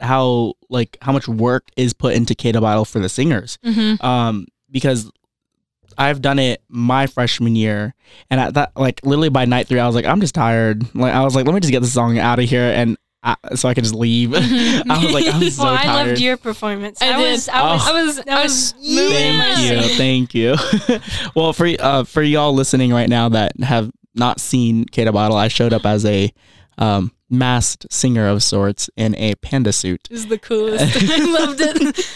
how 0.00 0.54
like 0.70 0.96
how 1.02 1.12
much 1.12 1.28
work 1.28 1.68
is 1.76 1.92
put 1.92 2.14
into 2.14 2.34
K-Dub 2.34 2.64
Idol 2.64 2.84
for 2.84 2.98
the 3.00 3.08
singers. 3.08 3.58
Mhm. 3.64 4.02
Um, 4.02 4.46
because 4.70 5.10
I've 5.98 6.22
done 6.22 6.38
it 6.38 6.62
my 6.68 7.06
freshman 7.06 7.56
year, 7.56 7.94
and 8.30 8.40
at 8.40 8.54
that 8.54 8.72
like 8.76 9.00
literally 9.04 9.28
by 9.28 9.44
night 9.44 9.68
three, 9.68 9.80
I 9.80 9.86
was 9.86 9.94
like, 9.94 10.04
I'm 10.06 10.20
just 10.20 10.34
tired. 10.34 10.94
Like 10.94 11.14
I 11.14 11.22
was 11.22 11.34
like, 11.34 11.46
let 11.46 11.54
me 11.54 11.60
just 11.60 11.72
get 11.72 11.80
this 11.80 11.92
song 11.92 12.18
out 12.18 12.38
of 12.38 12.48
here, 12.48 12.72
and 12.74 12.96
I, 13.22 13.36
so 13.54 13.68
I 13.68 13.74
could 13.74 13.84
just 13.84 13.94
leave. 13.94 14.32
I 14.34 15.00
was 15.02 15.12
like, 15.12 15.26
I'm 15.26 15.50
so 15.50 15.64
well, 15.64 15.76
I 15.78 16.04
loved 16.04 16.20
your 16.20 16.36
performance. 16.36 17.02
I 17.02 17.12
I, 17.12 17.16
did. 17.18 17.30
was, 17.32 17.48
I 17.48 17.62
was, 17.62 17.82
Oh. 17.86 17.90
I 17.94 18.02
was, 18.02 18.18
I 18.20 18.42
was 18.42 18.74
was 18.74 18.74
yeah. 18.80 19.80
Thank 19.82 20.34
you, 20.34 20.56
thank 20.56 20.90
you. 20.90 21.00
well, 21.34 21.52
for 21.52 21.68
uh, 21.78 22.04
for 22.04 22.22
y'all 22.22 22.54
listening 22.54 22.92
right 22.92 23.08
now 23.08 23.28
that 23.28 23.58
have 23.60 23.90
not 24.14 24.40
seen 24.40 24.86
K-Dub 24.86 25.14
Idol, 25.16 25.36
I 25.36 25.48
showed 25.48 25.72
up 25.72 25.84
as 25.84 26.04
a 26.04 26.32
um, 26.78 27.12
masked 27.28 27.86
singer 27.92 28.26
of 28.26 28.42
sorts 28.42 28.88
in 28.96 29.14
a 29.16 29.34
panda 29.36 29.72
suit. 29.72 30.08
This 30.10 30.20
is 30.20 30.26
the 30.26 30.38
coolest. 30.38 30.96
I 30.96 31.18
loved 31.18 31.60
it. 31.60 32.06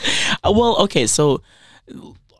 Well, 0.43 0.77
okay, 0.83 1.07
so 1.07 1.43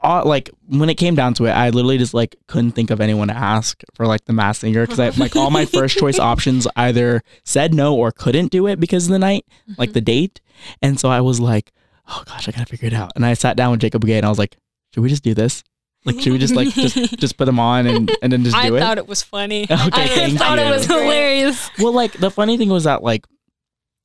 uh, 0.05 0.23
like 0.25 0.51
when 0.69 0.89
it 0.91 0.95
came 0.97 1.15
down 1.15 1.35
to 1.35 1.47
it, 1.47 1.51
I 1.51 1.71
literally 1.71 1.99
just 1.99 2.15
like 2.15 2.37
couldn't 2.47 2.73
think 2.73 2.91
of 2.91 3.01
anyone 3.01 3.29
to 3.29 3.35
ask 3.37 3.83
for 3.95 4.07
like 4.07 4.25
the 4.27 4.33
mass 4.33 4.59
singer 4.59 4.87
because 4.87 5.01
I 5.01 5.09
like 5.21 5.35
all 5.35 5.51
my 5.51 5.65
first 5.65 5.97
choice 5.99 6.19
options 6.33 6.67
either 6.77 7.23
said 7.45 7.75
no 7.75 7.95
or 7.97 8.13
couldn't 8.13 8.53
do 8.53 8.67
it 8.67 8.79
because 8.79 9.07
of 9.07 9.11
the 9.13 9.19
night, 9.19 9.45
like 9.79 9.95
the 9.95 10.01
date, 10.01 10.41
and 10.83 11.01
so 11.01 11.09
I 11.09 11.21
was 11.23 11.41
like, 11.41 11.73
oh 12.09 12.23
gosh, 12.27 12.47
I 12.49 12.53
gotta 12.53 12.67
figure 12.67 12.87
it 12.89 12.95
out. 12.95 13.13
And 13.17 13.25
I 13.25 13.35
sat 13.35 13.57
down 13.57 13.71
with 13.73 13.81
Jacob 13.81 14.05
Gay 14.05 14.19
and 14.19 14.27
I 14.27 14.29
was 14.29 14.39
like, 14.39 14.57
should 14.95 15.03
we 15.03 15.09
just 15.09 15.25
do 15.25 15.35
this? 15.35 15.65
Like, 16.05 16.21
should 16.21 16.33
we 16.35 16.39
just 16.39 16.55
like 16.55 16.69
just 16.69 16.97
just 17.19 17.39
put 17.39 17.47
them 17.47 17.59
on 17.59 17.87
and 17.87 18.11
and 18.23 18.31
then 18.33 18.45
just 18.45 18.55
I 18.55 18.69
do 18.69 18.77
it? 18.77 18.83
I 18.83 18.83
thought 18.83 18.99
it 18.99 19.09
was 19.09 19.23
funny. 19.23 19.63
Okay, 19.71 20.25
I 20.27 20.31
thought 20.37 20.59
you. 20.59 20.65
it 20.67 20.71
was 20.71 20.85
hilarious. 20.87 21.71
well, 21.79 21.93
like 21.95 22.13
the 22.13 22.31
funny 22.31 22.59
thing 22.59 22.69
was 22.69 22.85
that 22.85 23.03
like 23.03 23.25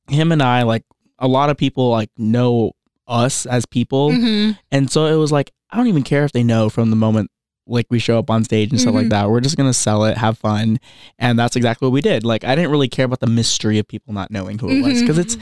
him 0.08 0.32
and 0.32 0.42
I 0.42 0.62
like 0.62 0.84
a 1.18 1.28
lot 1.28 1.50
of 1.50 1.58
people 1.58 1.90
like 1.90 2.10
know 2.16 2.72
us 3.06 3.44
as 3.44 3.66
people. 3.66 4.10
Mhm. 4.10 4.56
And 4.70 4.90
so 4.90 5.06
it 5.06 5.16
was 5.16 5.30
like, 5.30 5.52
I 5.72 5.76
don't 5.76 5.86
even 5.88 6.02
care 6.02 6.24
if 6.24 6.32
they 6.32 6.42
know 6.42 6.68
from 6.68 6.90
the 6.90 6.96
moment 6.96 7.30
like 7.66 7.86
we 7.90 7.98
show 8.00 8.18
up 8.18 8.30
on 8.30 8.42
stage 8.42 8.70
and 8.70 8.80
stuff 8.80 8.94
like 8.94 9.06
Mhm. 9.06 9.10
that. 9.10 9.30
We're 9.30 9.40
just 9.40 9.56
gonna 9.56 9.72
sell 9.74 10.04
it, 10.04 10.16
have 10.16 10.36
fun, 10.38 10.80
and 11.18 11.38
that's 11.38 11.54
exactly 11.56 11.86
what 11.86 11.92
we 11.92 12.00
did. 12.00 12.24
Like 12.24 12.42
I 12.44 12.54
didn't 12.56 12.70
really 12.72 12.88
care 12.88 13.04
about 13.04 13.20
the 13.20 13.26
mystery 13.28 13.78
of 13.78 13.86
people 13.86 14.12
not 14.12 14.30
knowing 14.30 14.58
who 14.58 14.68
it 14.70 14.82
was 14.82 15.00
because 15.00 15.18
it's 15.18 15.36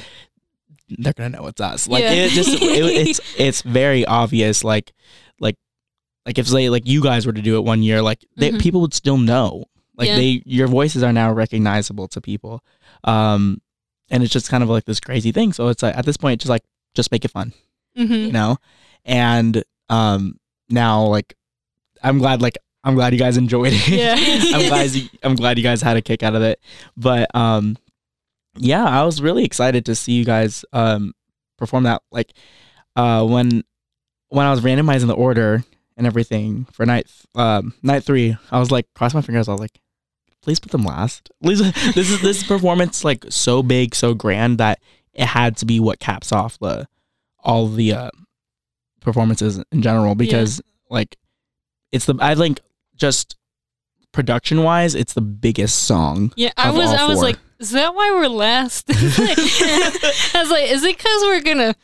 they're 0.91 1.13
gonna 1.15 1.31
know 1.31 1.47
it's 1.47 1.61
us. 1.61 1.89
Like 1.89 2.03
Yeah. 2.03 2.13
it 2.13 2.31
just 2.33 2.51
it, 2.51 2.61
it's 2.63 3.21
it's 3.39 3.63
very 3.63 4.05
obvious. 4.05 4.63
Like 4.65 4.93
like 5.41 5.57
like 6.27 6.39
if 6.39 6.47
say 6.49 6.69
like 6.69 6.87
you 6.87 7.03
guys 7.03 7.25
were 7.27 7.33
to 7.33 7.43
do 7.43 7.57
it 7.57 7.65
one 7.65 7.83
year, 7.83 8.03
like 8.03 8.25
they, 8.37 8.51
Mhm. 8.51 8.61
people 8.61 8.81
would 8.83 8.95
still 8.95 9.17
know. 9.19 9.65
Like 9.97 10.09
Yeah. 10.09 10.17
they 10.17 10.43
your 10.45 10.69
voices 10.69 11.03
are 11.03 11.13
now 11.13 11.33
recognizable 11.33 12.09
to 12.09 12.21
people. 12.21 12.63
Um, 13.05 13.61
and 14.11 14.23
it's 14.23 14.33
just 14.33 14.49
kind 14.51 14.63
of 14.63 14.69
like 14.69 14.85
this 14.85 15.01
crazy 15.01 15.33
thing. 15.33 15.53
So 15.55 15.69
it's 15.69 15.83
like 15.83 15.97
at 15.97 16.05
this 16.05 16.17
point, 16.19 16.41
just 16.43 16.51
like 16.51 16.65
just 16.95 17.11
make 17.13 17.25
it 17.25 17.31
fun 17.31 17.53
Mhm. 17.97 18.27
you 18.27 18.33
know 18.33 18.57
and 19.05 19.63
um 19.89 20.39
now 20.69 21.05
like 21.05 21.35
i'm 22.03 22.19
glad 22.19 22.43
like 22.43 22.59
i'm 22.85 22.95
glad 22.95 23.13
you 23.13 23.19
guys 23.19 23.37
enjoyed 23.37 23.73
it. 23.75 23.89
Yeah. 23.89 24.15
i'm 24.57 24.69
glad 24.69 24.91
you, 24.91 25.09
i'm 25.23 25.35
glad 25.35 25.59
you 25.59 25.65
guys 25.65 25.83
had 25.83 25.97
a 25.97 26.03
kick 26.03 26.23
out 26.23 26.35
of 26.35 26.43
it. 26.43 26.61
But 26.97 27.35
um 27.35 27.77
yeah 28.61 28.85
i 28.85 29.05
was 29.05 29.23
really 29.23 29.45
excited 29.45 29.85
to 29.87 29.95
see 29.95 30.13
you 30.13 30.25
guys 30.25 30.65
um 30.73 31.13
perform 31.59 31.85
that 31.85 32.03
like 32.11 32.33
uh 32.97 33.25
when 33.25 33.63
when 34.29 34.47
i 34.47 34.51
was 34.51 34.63
randomizing 34.63 35.07
the 35.07 35.15
order 35.15 35.63
and 35.97 36.07
everything 36.07 36.65
for 36.73 36.85
night 36.85 37.09
um 37.37 37.73
night 37.83 38.03
three 38.03 38.37
i 38.51 38.59
was 38.59 38.71
like 38.71 38.87
cross 38.95 39.15
my 39.15 39.21
fingers. 39.21 39.49
I 39.49 39.53
was 39.53 39.61
like 39.61 39.79
please 40.43 40.61
put 40.61 40.73
them 40.73 40.85
last. 40.85 41.31
Please 41.43 41.59
this 41.95 42.11
is 42.11 42.23
this 42.23 42.43
performance 42.43 43.05
like 43.05 43.25
so 43.29 43.63
big 43.63 43.95
so 43.95 44.15
grand 44.15 44.59
that 44.59 44.81
it 45.13 45.27
had 45.27 45.57
to 45.59 45.67
be 45.67 45.79
what 45.81 45.99
caps 45.99 46.33
off 46.33 46.59
the 46.59 46.89
all 47.41 47.69
the 47.69 47.93
uh 47.93 48.11
performances 49.09 49.63
in 49.73 49.83
general 49.83 50.15
because 50.15 50.61
like 50.91 51.17
it's 51.93 52.05
the 52.07 52.15
I 52.21 52.35
think 52.35 52.61
just 52.97 53.37
production 54.13 54.63
wise 54.63 54.95
it's 54.95 55.15
the 55.15 55.21
biggest 55.21 55.85
song. 55.85 56.33
Yeah, 56.37 56.51
I 56.57 56.71
was. 56.71 56.91
I 56.93 57.07
was 57.07 57.17
four. 57.19 57.25
like, 57.25 57.39
is 57.59 57.71
that 57.71 57.95
why 57.95 58.11
we're 58.13 58.29
last? 58.29 58.87
I 58.91 60.41
was 60.41 60.51
like, 60.51 60.71
is 60.71 60.83
it 60.85 60.97
because 60.97 61.23
we're 61.23 61.41
gonna? 61.41 61.75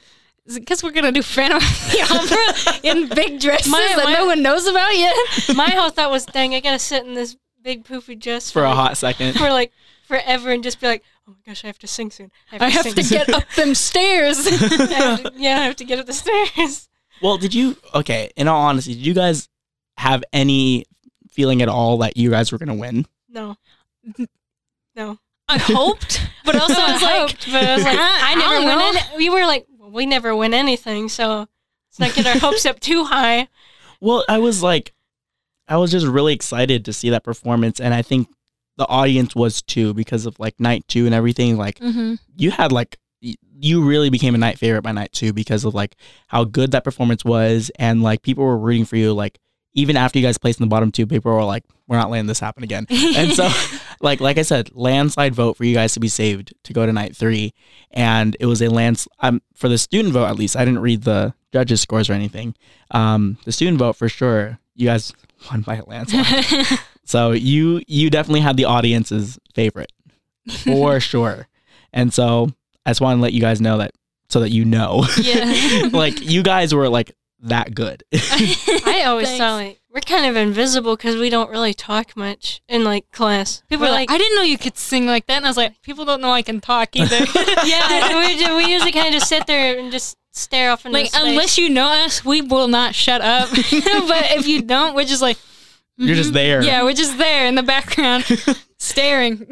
Is 0.46 0.56
it 0.56 0.60
because 0.60 0.82
we're 0.82 0.90
gonna 0.92 1.12
do 1.12 1.22
Phantom 1.22 1.56
of 1.56 1.62
the 1.62 2.02
Opera 2.02 2.80
in 2.90 3.08
big 3.08 3.40
dresses 3.40 3.72
My- 3.72 3.94
that 3.96 4.04
my- 4.04 4.12
no 4.12 4.26
one 4.26 4.42
knows 4.42 4.66
about 4.66 4.94
yet? 4.96 5.16
My 5.56 5.70
whole 5.70 5.88
thought 5.90 6.10
was, 6.10 6.26
dang, 6.26 6.54
I 6.54 6.60
gotta 6.60 6.78
sit 6.78 7.06
in 7.06 7.14
this 7.14 7.36
big 7.62 7.84
poofy 7.84 8.18
dress 8.20 8.50
For 8.50 8.62
a 8.64 8.68
like- 8.68 8.74
hot 8.76 8.96
second. 8.98 9.34
for 9.38 9.48
like 9.50 9.72
forever 10.06 10.50
and 10.50 10.62
just 10.62 10.80
be 10.82 10.86
like, 10.86 11.02
oh 11.26 11.30
my 11.32 11.38
gosh, 11.46 11.64
I 11.64 11.68
have 11.68 11.78
to 11.78 11.86
sing 11.86 12.10
soon. 12.10 12.30
I 12.52 12.68
have 12.68 12.82
sing 12.82 12.92
to 12.94 13.02
soon. 13.02 13.18
get 13.20 13.30
up 13.30 13.48
them 13.56 13.74
stairs. 13.74 14.46
I 14.46 14.50
to- 15.16 15.32
yeah, 15.36 15.60
I 15.60 15.64
have 15.64 15.76
to 15.76 15.84
get 15.84 15.98
up 15.98 16.04
the 16.06 16.12
stairs. 16.12 16.88
Well, 17.22 17.38
did 17.38 17.54
you 17.54 17.76
okay, 17.94 18.30
in 18.36 18.48
all 18.48 18.62
honesty, 18.62 18.94
did 18.94 19.06
you 19.06 19.14
guys 19.14 19.48
have 19.96 20.22
any 20.32 20.84
feeling 21.30 21.62
at 21.62 21.68
all 21.68 21.98
that 21.98 22.16
you 22.16 22.30
guys 22.30 22.52
were 22.52 22.58
gonna 22.58 22.74
win? 22.74 23.06
No, 23.28 23.56
no. 24.96 25.18
I 25.48 25.58
hoped, 25.58 26.26
but 26.44 26.56
also 26.56 26.74
I 26.74 26.92
was 26.92 27.02
like, 27.02 27.18
hoped, 27.20 27.46
but 27.52 27.62
I 27.64 27.74
was 27.76 27.84
like, 27.84 27.98
I, 28.00 28.32
I 28.32 28.34
never 28.34 28.54
don't 28.54 28.64
win. 28.66 28.78
know. 28.78 28.88
Any- 29.12 29.16
we 29.18 29.30
were 29.30 29.46
like, 29.46 29.66
well, 29.78 29.90
we 29.90 30.06
never 30.06 30.34
win 30.34 30.54
anything, 30.54 31.08
so 31.08 31.40
let's 31.40 31.98
not 31.98 32.14
get 32.14 32.26
our 32.26 32.38
hopes 32.40 32.64
up 32.66 32.80
too 32.80 33.04
high. 33.04 33.48
Well, 34.00 34.24
I 34.28 34.38
was 34.38 34.62
like 34.62 34.92
I 35.68 35.76
was 35.78 35.90
just 35.90 36.06
really 36.06 36.34
excited 36.34 36.84
to 36.86 36.92
see 36.92 37.10
that 37.10 37.24
performance 37.24 37.80
and 37.80 37.94
I 37.94 38.02
think 38.02 38.28
the 38.76 38.86
audience 38.88 39.34
was 39.34 39.62
too 39.62 39.94
because 39.94 40.26
of 40.26 40.38
like 40.40 40.58
night 40.60 40.84
two 40.88 41.06
and 41.06 41.14
everything. 41.14 41.56
Like 41.56 41.78
Mhm. 41.78 42.18
you 42.36 42.50
had 42.50 42.70
like 42.72 42.98
y- 42.98 43.03
you 43.58 43.84
really 43.84 44.10
became 44.10 44.34
a 44.34 44.38
night 44.38 44.58
favorite 44.58 44.82
by 44.82 44.92
night 44.92 45.12
two 45.12 45.32
because 45.32 45.64
of 45.64 45.74
like 45.74 45.96
how 46.28 46.44
good 46.44 46.72
that 46.72 46.84
performance 46.84 47.24
was. 47.24 47.70
And 47.78 48.02
like 48.02 48.22
people 48.22 48.44
were 48.44 48.58
rooting 48.58 48.84
for 48.84 48.96
you 48.96 49.12
like 49.12 49.38
even 49.76 49.96
after 49.96 50.18
you 50.18 50.24
guys 50.24 50.38
placed 50.38 50.60
in 50.60 50.64
the 50.64 50.70
bottom 50.70 50.92
two 50.92 51.06
people 51.06 51.32
were 51.32 51.44
like 51.44 51.64
we're 51.86 51.96
not 51.96 52.10
letting 52.10 52.26
this 52.26 52.40
happen 52.40 52.62
again. 52.62 52.86
And 52.90 53.32
so 53.32 53.48
like 54.00 54.20
like 54.20 54.38
i 54.38 54.42
said 54.42 54.70
landslide 54.74 55.34
vote 55.34 55.56
for 55.56 55.64
you 55.64 55.74
guys 55.74 55.94
to 55.94 56.00
be 56.00 56.08
saved 56.08 56.52
to 56.64 56.72
go 56.72 56.84
to 56.86 56.92
night 56.92 57.16
three. 57.16 57.54
And 57.90 58.36
it 58.40 58.46
was 58.46 58.60
a 58.62 58.68
lands 58.68 59.08
um, 59.20 59.42
for 59.54 59.68
the 59.68 59.78
student 59.78 60.12
vote 60.12 60.26
at 60.26 60.36
least 60.36 60.56
i 60.56 60.64
didn't 60.64 60.80
read 60.80 61.02
the 61.02 61.34
judges 61.52 61.80
scores 61.80 62.10
or 62.10 62.12
anything. 62.12 62.54
Um 62.90 63.38
the 63.44 63.52
student 63.52 63.78
vote 63.78 63.96
for 63.96 64.08
sure 64.08 64.58
you 64.74 64.86
guys 64.86 65.12
won 65.50 65.62
by 65.62 65.76
a 65.76 65.84
landslide. 65.84 66.66
So 67.04 67.32
you 67.32 67.82
you 67.86 68.10
definitely 68.10 68.40
had 68.40 68.56
the 68.56 68.64
audience's 68.64 69.38
favorite 69.54 69.92
for 70.48 71.00
sure. 71.00 71.48
And 71.92 72.12
so 72.12 72.50
I 72.86 72.90
just 72.90 73.00
want 73.00 73.18
to 73.18 73.22
let 73.22 73.32
you 73.32 73.40
guys 73.40 73.60
know 73.60 73.78
that 73.78 73.92
so 74.28 74.40
that 74.40 74.50
you 74.50 74.64
know. 74.64 75.04
Yeah. 75.20 75.88
like 75.92 76.20
you 76.20 76.42
guys 76.42 76.74
were 76.74 76.88
like 76.88 77.12
that 77.40 77.74
good. 77.74 78.02
I 78.14 79.04
always 79.06 79.28
Thanks. 79.28 79.38
thought 79.38 79.54
like 79.56 79.80
we're 79.90 80.00
kind 80.00 80.26
of 80.26 80.34
invisible 80.36 80.96
because 80.96 81.16
we 81.16 81.30
don't 81.30 81.50
really 81.50 81.72
talk 81.74 82.16
much 82.16 82.60
in 82.68 82.82
like 82.82 83.10
class. 83.12 83.62
People 83.68 83.84
We're 83.84 83.90
are 83.90 83.92
like, 83.92 84.10
like, 84.10 84.14
I 84.14 84.18
didn't 84.18 84.36
know 84.36 84.42
you 84.42 84.58
could 84.58 84.76
sing 84.76 85.06
like 85.06 85.26
that, 85.26 85.36
and 85.36 85.46
I 85.46 85.48
was 85.48 85.56
like, 85.56 85.80
people 85.82 86.04
don't 86.04 86.20
know 86.20 86.32
I 86.32 86.42
can 86.42 86.60
talk 86.60 86.96
either. 86.96 87.16
yeah, 87.64 88.18
we, 88.18 88.36
ju- 88.36 88.56
we 88.56 88.72
usually 88.72 88.90
kind 88.90 89.06
of 89.06 89.14
just 89.14 89.28
sit 89.28 89.46
there 89.46 89.78
and 89.78 89.92
just 89.92 90.16
stare 90.32 90.72
off 90.72 90.84
into 90.84 90.98
like 90.98 91.06
space. 91.12 91.22
unless 91.22 91.58
you 91.58 91.70
know 91.70 91.86
us, 91.86 92.24
we 92.24 92.40
will 92.42 92.66
not 92.66 92.92
shut 92.94 93.20
up. 93.20 93.48
but 93.50 93.60
if 94.32 94.48
you 94.48 94.62
don't, 94.62 94.96
we're 94.96 95.04
just 95.04 95.22
like, 95.22 95.38
You're 95.96 96.16
just 96.16 96.30
mhm. 96.30 96.34
there. 96.34 96.62
Yeah, 96.64 96.82
we're 96.82 96.92
just 96.92 97.16
there 97.16 97.46
in 97.46 97.54
the 97.54 97.62
background, 97.62 98.24
staring. 98.84 99.46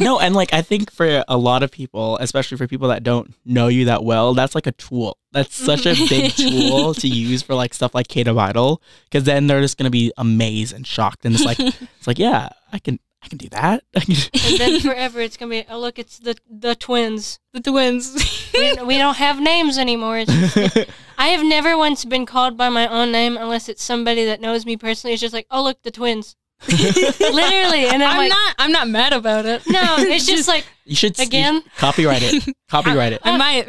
no, 0.00 0.18
and 0.20 0.34
like 0.34 0.52
I 0.52 0.62
think 0.62 0.90
for 0.92 1.24
a 1.26 1.36
lot 1.36 1.62
of 1.62 1.70
people, 1.70 2.16
especially 2.18 2.56
for 2.58 2.66
people 2.66 2.88
that 2.88 3.02
don't 3.02 3.34
know 3.44 3.68
you 3.68 3.86
that 3.86 4.04
well, 4.04 4.34
that's 4.34 4.54
like 4.54 4.66
a 4.66 4.72
tool. 4.72 5.18
That's 5.32 5.54
such 5.54 5.86
a 5.86 5.94
big 6.08 6.32
tool 6.32 6.94
to 7.02 7.08
use 7.08 7.42
for 7.42 7.54
like 7.54 7.74
stuff 7.74 7.94
like 7.94 8.08
K-Dub 8.08 8.38
Idol, 8.38 8.80
because 9.04 9.24
then 9.24 9.46
they're 9.46 9.60
just 9.60 9.78
gonna 9.78 9.90
be 9.90 10.12
amazed 10.16 10.72
and 10.74 10.86
shocked, 10.86 11.24
and 11.24 11.34
it's 11.34 11.44
like 11.44 11.58
it's 11.60 12.06
like 12.06 12.18
yeah, 12.18 12.50
I 12.72 12.78
can 12.78 13.00
I 13.22 13.28
can 13.28 13.38
do 13.38 13.48
that. 13.48 13.82
And 13.94 14.58
then 14.58 14.80
forever 14.80 15.20
it's 15.20 15.36
gonna 15.36 15.50
be 15.50 15.64
oh 15.68 15.78
look 15.80 15.98
it's 15.98 16.18
the 16.18 16.36
the 16.48 16.74
twins. 16.74 17.40
the 17.52 17.60
twins. 17.60 18.14
We, 18.52 18.74
we 18.84 18.98
don't 18.98 19.16
have 19.16 19.40
names 19.40 19.78
anymore. 19.78 20.24
Just- 20.24 20.88
I 21.16 21.28
have 21.28 21.44
never 21.44 21.76
once 21.76 22.04
been 22.04 22.26
called 22.26 22.56
by 22.56 22.68
my 22.68 22.86
own 22.86 23.10
name 23.12 23.36
unless 23.36 23.68
it's 23.68 23.82
somebody 23.82 24.24
that 24.26 24.40
knows 24.40 24.66
me 24.66 24.76
personally. 24.76 25.14
It's 25.14 25.22
just 25.22 25.34
like 25.34 25.46
oh 25.50 25.62
look 25.64 25.82
the 25.82 25.90
twins, 25.90 26.36
literally, 27.20 27.86
and 27.86 28.02
I'm, 28.02 28.10
I'm 28.10 28.16
like 28.16 28.28
not. 28.30 28.54
I'm 28.58 28.72
not 28.72 28.88
mad 28.88 29.12
about 29.12 29.46
it. 29.46 29.62
no, 29.68 29.96
it's 29.98 30.26
just 30.34 30.48
like 30.48 30.66
you 30.84 30.96
should 30.96 31.18
you 31.18 31.24
Again? 31.24 31.62
should 31.62 31.74
copyright 31.76 32.22
it. 32.22 32.56
Copyright 32.68 33.12
it. 33.12 33.20
I 33.24 33.36
might. 33.36 33.68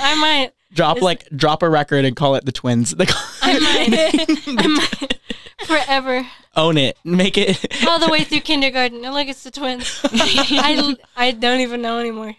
I 0.00 0.14
might 0.20 0.52
Drop 0.72 0.96
Is- 0.96 1.02
like 1.02 1.28
drop 1.36 1.62
a 1.62 1.68
record 1.68 2.04
and 2.04 2.16
call 2.16 2.34
it 2.34 2.44
the 2.46 2.52
twins. 2.52 2.92
They 2.92 3.06
call- 3.06 3.22
I 3.42 3.58
might 3.58 4.58
I 4.64 4.66
might 4.66 5.18
forever. 5.66 6.26
Own 6.56 6.76
it. 6.78 6.96
Make 7.04 7.36
it. 7.38 7.86
all 7.86 7.98
the 7.98 8.08
way 8.08 8.24
through 8.24 8.40
kindergarten. 8.40 9.04
And 9.04 9.14
look, 9.14 9.28
it's 9.28 9.42
the 9.42 9.50
twins. 9.50 10.00
I, 10.04 10.96
I 11.16 11.30
don't 11.32 11.60
even 11.60 11.80
know 11.82 11.98
anymore. 11.98 12.34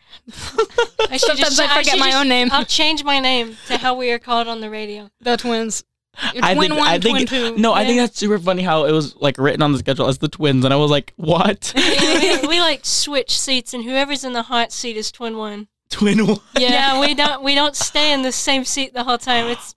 I 1.10 1.18
should 1.18 1.38
Sometimes 1.38 1.60
I 1.60 1.68
forget 1.70 1.86
should 1.86 2.00
my 2.00 2.08
just- 2.08 2.18
own 2.18 2.28
name. 2.28 2.50
I'll 2.52 2.66
change 2.66 3.04
my 3.04 3.20
name 3.20 3.56
to 3.68 3.78
how 3.78 3.96
we 3.96 4.12
are 4.12 4.20
called 4.20 4.48
on 4.48 4.62
the 4.62 4.70
radio. 4.70 5.10
The 5.22 5.38
twins. 5.38 5.84
I 6.16 6.54
think, 6.56 6.74
one, 6.76 6.88
I 6.88 7.00
think, 7.00 7.30
two. 7.30 7.58
no, 7.58 7.74
I 7.74 7.86
think 7.86 8.00
that's 8.00 8.18
super 8.18 8.38
funny 8.38 8.62
how 8.62 8.86
it 8.86 8.92
was 8.92 9.16
like 9.16 9.38
written 9.38 9.62
on 9.62 9.72
the 9.72 9.80
schedule 9.80 10.08
as 10.08 10.20
the 10.20 10.28
twins, 10.28 10.64
and 10.64 10.74
I 10.74 10.78
was 10.78 10.92
like, 10.92 11.14
what? 11.16 11.74
we, 11.76 12.40
we 12.48 12.60
like 12.60 12.82
switch 12.86 13.38
seats, 13.40 13.74
and 13.74 13.84
whoever's 13.84 14.24
in 14.24 14.34
the 14.34 14.44
hot 14.44 14.72
seat 14.72 14.96
is 14.96 15.12
twin 15.12 15.38
one. 15.38 15.68
Twin 15.90 16.26
one? 16.28 16.40
Yeah. 16.58 16.70
Yeah, 16.70 17.00
we 17.00 17.14
don't 17.16 17.44
we 17.44 17.56
don't 17.56 17.76
stay 17.76 18.14
in 18.14 18.22
the 18.22 18.32
same 18.32 18.64
seat 18.66 18.94
the 18.94 19.04
whole 19.04 19.18
time. 19.18 19.48
It's 19.48 19.76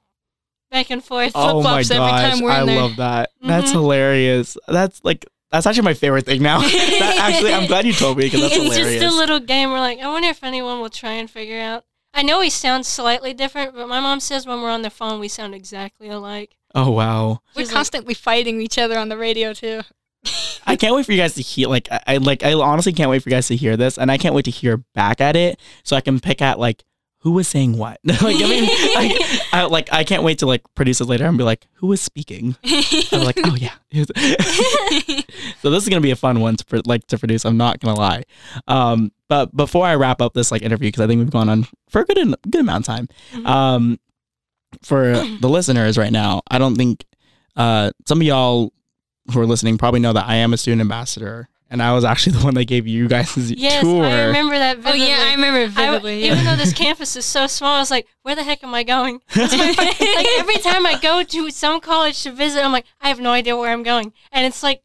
back 0.70 0.90
and 0.90 1.02
forth. 1.02 1.32
Oh 1.34 1.62
my 1.62 1.82
flip-flops 1.82 1.90
every 1.90 2.10
time 2.10 2.40
we're 2.44 2.50
in 2.50 2.56
I 2.56 2.64
there. 2.66 2.80
love 2.82 2.96
that. 2.96 3.30
That's 3.42 3.70
Mhm. 3.70 3.72
hilarious. 3.72 4.56
That's 4.68 5.02
like 5.04 5.24
that's 5.50 5.66
actually 5.66 5.84
my 5.84 5.94
favorite 5.94 6.26
thing 6.26 6.42
now. 6.42 6.60
that, 6.60 7.16
actually, 7.20 7.54
I'm 7.54 7.66
glad 7.66 7.86
you 7.86 7.92
told 7.94 8.18
me 8.18 8.24
because 8.24 8.40
that's 8.42 8.56
it's 8.56 8.74
hilarious. 8.76 9.00
just 9.02 9.14
a 9.14 9.18
little 9.18 9.40
game. 9.40 9.70
We're 9.70 9.78
like, 9.78 10.00
I 10.00 10.08
wonder 10.08 10.28
if 10.28 10.42
anyone 10.44 10.80
will 10.80 10.90
try 10.90 11.12
and 11.12 11.30
figure 11.30 11.60
out. 11.60 11.84
I 12.16 12.22
know 12.22 12.38
we 12.40 12.48
sound 12.50 12.86
slightly 12.86 13.34
different, 13.34 13.74
but 13.74 13.88
my 13.88 14.00
mom 14.00 14.20
says 14.20 14.46
when 14.46 14.62
we're 14.62 14.70
on 14.70 14.82
the 14.82 14.90
phone, 14.90 15.20
we 15.20 15.28
sound 15.28 15.54
exactly 15.54 16.08
alike. 16.08 16.56
oh 16.74 16.90
wow. 16.90 17.40
We're 17.54 17.60
She's 17.62 17.68
like- 17.68 17.76
constantly 17.76 18.14
fighting 18.14 18.60
each 18.62 18.78
other 18.78 18.98
on 18.98 19.08
the 19.10 19.16
radio 19.18 19.52
too. 19.52 19.82
I 20.66 20.74
can't 20.74 20.94
wait 20.96 21.06
for 21.06 21.12
you 21.12 21.18
guys 21.18 21.34
to 21.34 21.42
hear. 21.42 21.68
Like, 21.68 21.88
I, 21.92 22.00
I 22.06 22.16
like. 22.16 22.42
I 22.42 22.52
honestly 22.54 22.92
can't 22.92 23.10
wait 23.10 23.22
for 23.22 23.28
you 23.28 23.36
guys 23.36 23.46
to 23.48 23.54
hear 23.56 23.76
this, 23.76 23.96
and 23.96 24.10
I 24.10 24.18
can't 24.18 24.34
wait 24.34 24.46
to 24.46 24.50
hear 24.50 24.78
back 24.94 25.20
at 25.20 25.36
it, 25.36 25.60
so 25.84 25.94
I 25.94 26.00
can 26.00 26.18
pick 26.18 26.42
at 26.42 26.58
like 26.58 26.82
who 27.20 27.30
was 27.32 27.46
saying 27.46 27.76
what. 27.78 28.00
like, 28.04 28.18
I 28.20 28.32
mean, 28.32 28.64
I, 28.68 29.48
I 29.52 29.64
like. 29.66 29.92
I 29.92 30.02
can't 30.02 30.24
wait 30.24 30.38
to 30.40 30.46
like 30.46 30.62
produce 30.74 31.00
it 31.00 31.04
later 31.04 31.26
and 31.26 31.38
be 31.38 31.44
like, 31.44 31.68
who 31.74 31.86
was 31.86 32.00
speaking. 32.00 32.56
I'm 33.12 33.22
like, 33.22 33.38
oh 33.44 33.54
yeah. 33.54 33.74
so 35.62 35.70
this 35.70 35.82
is 35.84 35.88
gonna 35.88 36.00
be 36.00 36.10
a 36.10 36.16
fun 36.16 36.40
one 36.40 36.56
to 36.56 36.64
pro- 36.64 36.82
like 36.84 37.06
to 37.08 37.18
produce. 37.18 37.44
I'm 37.44 37.56
not 37.56 37.78
gonna 37.78 37.96
lie. 37.98 38.24
Um, 38.66 39.12
but 39.28 39.54
before 39.56 39.86
I 39.86 39.94
wrap 39.96 40.20
up 40.20 40.34
this 40.34 40.50
like 40.52 40.62
interview, 40.62 40.88
because 40.88 41.02
I 41.02 41.06
think 41.06 41.18
we've 41.20 41.30
gone 41.30 41.48
on 41.48 41.66
for 41.88 42.02
a 42.02 42.04
good 42.04 42.34
good 42.50 42.60
amount 42.60 42.82
of 42.88 42.94
time. 42.94 43.08
Mhm. 43.32 43.46
Um, 43.46 44.00
for 44.82 45.12
the 45.40 45.48
listeners 45.48 45.96
right 45.98 46.12
now, 46.12 46.42
I 46.50 46.58
don't 46.58 46.76
think 46.76 47.04
uh 47.56 47.90
some 48.06 48.20
of 48.20 48.26
y'all 48.26 48.72
who 49.32 49.40
are 49.40 49.46
listening 49.46 49.78
probably 49.78 50.00
know 50.00 50.12
that 50.12 50.26
I 50.28 50.36
am 50.36 50.52
a 50.52 50.56
student 50.56 50.80
ambassador, 50.82 51.48
and 51.70 51.82
I 51.82 51.92
was 51.94 52.04
actually 52.04 52.32
the 52.38 52.44
one 52.44 52.54
that 52.54 52.66
gave 52.66 52.86
you 52.86 53.08
guys 53.08 53.36
Yes, 53.50 53.82
tour. 53.82 54.04
I 54.04 54.24
remember 54.26 54.56
that 54.58 54.78
oh 54.84 54.92
yeah, 54.92 55.18
I 55.20 55.34
remember 55.34 55.60
I- 55.60 55.66
vividly. 55.66 56.24
yeah. 56.24 56.32
even 56.32 56.44
though 56.44 56.56
this 56.56 56.72
campus 56.72 57.16
is 57.16 57.24
so 57.24 57.46
small, 57.46 57.74
I 57.74 57.80
was 57.80 57.90
like, 57.90 58.06
where 58.22 58.34
the 58.36 58.44
heck 58.44 58.62
am 58.62 58.74
I 58.74 58.82
going? 58.84 59.20
That's 59.34 59.56
my 59.56 59.72
fir- 59.72 59.82
like 60.14 60.26
every 60.38 60.58
time 60.58 60.86
I 60.86 60.98
go 61.00 61.22
to 61.24 61.50
some 61.50 61.80
college 61.80 62.22
to 62.24 62.30
visit, 62.32 62.64
I'm 62.64 62.72
like, 62.72 62.86
I 63.00 63.08
have 63.08 63.18
no 63.20 63.30
idea 63.32 63.56
where 63.56 63.72
I'm 63.72 63.82
going, 63.82 64.12
and 64.30 64.46
it's 64.46 64.62
like 64.62 64.82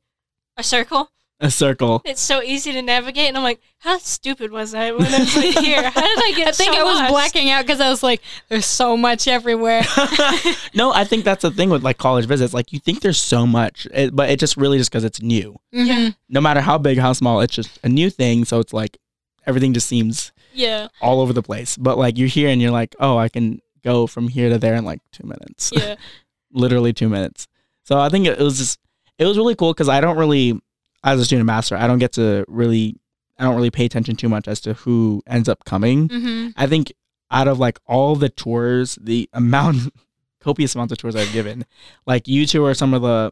a 0.58 0.64
circle. 0.64 1.10
A 1.42 1.52
circle. 1.52 2.02
It's 2.06 2.22
so 2.22 2.42
easy 2.42 2.72
to 2.72 2.82
navigate, 2.82 3.28
and 3.28 3.36
I'm 3.38 3.44
like, 3.44 3.60
how 3.80 3.98
stupid 3.98 4.52
was 4.52 4.74
I 4.74 4.92
when 4.92 5.08
I 5.08 5.20
was 5.20 5.34
here? 5.34 5.82
How 5.90 6.02
did 6.02 6.20
I 6.24 6.34
get 6.36 6.48
I 6.50 6.52
think 6.52 6.74
so 6.74 6.80
I 6.80 6.84
was 6.84 7.00
lost? 7.00 7.12
blacking 7.12 7.50
out 7.50 7.66
because 7.66 7.82
I 7.82 7.90
was 7.90 8.04
like, 8.04 8.22
"There's 8.48 8.66
so 8.66 8.96
much 8.96 9.28
everywhere." 9.28 9.82
no, 10.74 10.94
I 10.94 11.04
think 11.04 11.26
that's 11.26 11.42
the 11.42 11.52
thing 11.52 11.70
with 11.70 11.84
like 11.84 11.98
college 11.98 12.26
visits. 12.26 12.54
Like 12.54 12.72
you 12.72 12.80
think 12.80 13.02
there's 13.02 13.20
so 13.20 13.46
much, 13.48 13.88
it, 13.94 14.16
but 14.16 14.30
it 14.30 14.40
just 14.40 14.56
really 14.56 14.78
just 14.78 14.92
because 14.92 15.04
it's 15.04 15.22
new. 15.22 15.58
Mhm. 15.74 16.16
No 16.30 16.40
matter 16.42 16.62
how 16.62 16.78
big, 16.78 16.98
how 17.00 17.14
small, 17.14 17.42
it's 17.42 17.54
just 17.56 17.80
a 17.84 17.90
new 17.90 18.10
thing. 18.10 18.46
So 18.46 18.60
it's 18.60 18.72
like 18.74 18.98
everything 19.48 19.74
just 19.74 19.88
seems 19.88 20.32
Yeah, 20.54 20.90
all 21.02 21.20
over 21.22 21.34
the 21.34 21.42
place. 21.44 21.76
But 21.76 21.98
like 21.98 22.18
you're 22.18 22.28
here 22.28 22.50
and 22.50 22.62
you're 22.62 22.72
like, 22.72 22.96
oh, 23.00 23.18
I 23.18 23.30
can 23.30 23.62
go 23.84 24.06
from 24.06 24.28
here 24.28 24.50
to 24.50 24.60
there 24.60 24.76
in 24.76 24.86
like 24.86 25.00
two 25.12 25.26
minutes. 25.26 25.72
yeah. 25.76 25.96
Literally 26.54 26.94
two 26.94 27.10
minutes. 27.10 27.48
So 27.84 27.98
I 28.00 28.10
think 28.10 28.28
it 28.28 28.38
was 28.38 28.58
just 28.60 28.80
it 29.18 29.26
was 29.26 29.38
really 29.38 29.56
cool 29.56 29.74
because 29.74 29.90
I 29.90 30.02
don't 30.02 30.18
really, 30.18 30.60
as 31.04 31.20
a 31.20 31.26
student 31.26 31.46
master, 31.46 31.76
I 31.76 31.88
don't 31.88 32.00
get 32.00 32.14
to 32.14 32.46
really, 32.48 33.00
I 33.40 33.44
don't 33.44 33.56
really 33.56 33.72
pay 33.72 33.86
attention 33.86 34.16
too 34.16 34.30
much 34.30 34.48
as 34.48 34.60
to 34.62 34.74
who 34.74 35.22
ends 35.28 35.50
up 35.50 35.66
coming. 35.66 36.10
hmm 36.10 36.50
I 36.56 36.68
think 36.68 36.94
out 37.32 37.48
of 37.48 37.60
like 37.60 37.80
all 37.86 38.16
the 38.16 38.30
tours, 38.30 38.98
the 39.02 39.30
amount, 39.34 39.94
copious 40.40 40.76
amounts 40.76 40.92
of 40.92 40.98
tours 40.98 41.16
I've 41.16 41.32
given, 41.34 41.66
like 42.06 42.28
you 42.28 42.46
two 42.46 42.66
are 42.66 42.74
some 42.74 42.94
of 42.94 43.02
the 43.02 43.32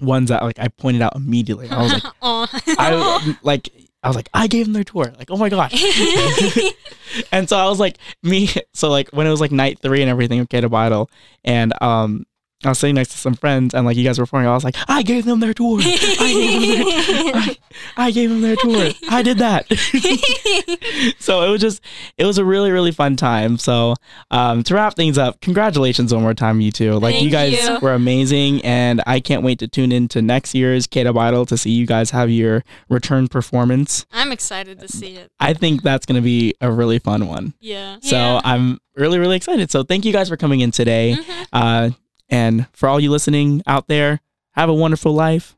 ones 0.00 0.30
that 0.30 0.42
like 0.42 0.58
I 0.58 0.68
pointed 0.68 1.02
out 1.02 1.14
immediately. 1.16 1.68
I 1.68 1.82
was 1.82 1.92
like, 1.92 2.12
I 2.22 3.36
like, 3.42 3.68
I 4.02 4.08
was 4.08 4.16
like, 4.16 4.28
I 4.34 4.48
gave 4.48 4.66
them 4.66 4.72
their 4.72 4.84
tour. 4.84 5.12
Like, 5.16 5.30
oh 5.30 5.36
my 5.36 5.48
gosh. 5.48 5.72
and 7.32 7.48
so 7.48 7.56
I 7.56 7.68
was 7.68 7.78
like, 7.78 7.98
me. 8.22 8.50
So 8.74 8.90
like 8.90 9.10
when 9.10 9.26
it 9.26 9.30
was 9.30 9.40
like 9.40 9.52
night 9.52 9.78
three 9.78 10.02
and 10.02 10.10
everything 10.10 10.40
okay, 10.42 10.60
to 10.60 10.68
bottle, 10.68 11.08
and 11.44 11.72
um, 11.80 12.26
I 12.64 12.70
was 12.70 12.78
sitting 12.78 12.94
next 12.94 13.10
to 13.12 13.18
some 13.18 13.34
friends, 13.34 13.74
and 13.74 13.84
like 13.86 13.96
you 13.96 14.04
guys 14.04 14.18
were 14.18 14.24
performing. 14.24 14.48
I 14.48 14.54
was 14.54 14.64
like, 14.64 14.76
I 14.88 15.02
gave 15.02 15.24
them 15.24 15.40
their 15.40 15.54
tour. 15.54 15.80
I 15.82 15.84
gave 16.32 16.60
them 16.60 17.22
their, 17.24 17.34
I, 17.34 17.56
I 17.96 18.10
gave 18.10 18.30
them 18.30 18.40
their 18.42 18.56
tour. 18.56 18.90
I 19.10 19.22
did 19.22 19.38
that. 19.38 19.66
so 21.18 21.42
it 21.42 21.50
was 21.50 21.60
just, 21.60 21.80
it 22.18 22.24
was 22.24 22.38
a 22.38 22.44
really 22.44 22.70
really 22.70 22.92
fun 22.92 23.16
time. 23.16 23.58
So 23.58 23.94
um, 24.30 24.62
to 24.64 24.74
wrap 24.74 24.94
things 24.96 25.18
up, 25.18 25.40
congratulations 25.40 26.12
one 26.12 26.22
more 26.22 26.34
time, 26.34 26.60
you 26.60 26.70
two. 26.72 26.92
Like 26.98 27.20
you 27.20 27.30
guys 27.30 27.52
you. 27.62 27.78
were 27.80 27.94
amazing, 27.94 28.64
and 28.64 29.02
I 29.06 29.20
can't 29.20 29.42
wait 29.42 29.58
to 29.60 29.68
tune 29.68 29.92
in 29.92 30.08
to 30.08 30.22
next 30.22 30.54
year's 30.54 30.86
K-Dub 30.86 31.16
Idol 31.16 31.46
to 31.46 31.56
see 31.56 31.70
you 31.70 31.86
guys 31.86 32.10
have 32.10 32.30
your 32.30 32.64
return 32.88 33.28
performance. 33.28 34.06
I'm 34.12 34.32
excited 34.32 34.78
to 34.80 34.88
see 34.88 35.16
it. 35.16 35.30
I 35.40 35.54
think 35.54 35.82
that's 35.82 36.06
going 36.06 36.16
to 36.16 36.24
be 36.24 36.54
a 36.60 36.70
really 36.70 36.98
fun 36.98 37.26
one. 37.26 37.54
Yeah. 37.60 37.96
So 38.02 38.16
Yeah. 38.16 38.40
I'm 38.44 38.78
really, 38.94 39.18
really 39.18 39.36
excited. 39.36 39.70
So 39.70 39.82
thank 39.84 40.04
you 40.04 40.12
guys 40.12 40.28
for 40.28 40.36
coming 40.36 40.60
in 40.60 40.70
today. 40.70 41.16
Mhm. 41.18 41.46
Uh, 41.52 41.90
and 42.32 42.66
for 42.72 42.88
all 42.88 42.98
you 42.98 43.10
listening 43.10 43.62
out 43.66 43.86
there, 43.88 44.20
have 44.52 44.70
a 44.70 44.74
wonderful 44.74 45.12
life. 45.12 45.54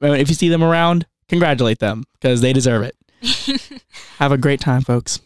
If 0.00 0.28
you 0.28 0.34
see 0.34 0.48
them 0.48 0.62
around, 0.62 1.06
congratulate 1.28 1.78
them 1.78 2.04
because 2.14 2.42
they 2.42 2.52
deserve 2.52 2.82
it. 2.82 2.96
Have 4.18 4.32
a 4.32 4.38
great 4.38 4.60
time, 4.60 4.82
folks. 4.82 5.20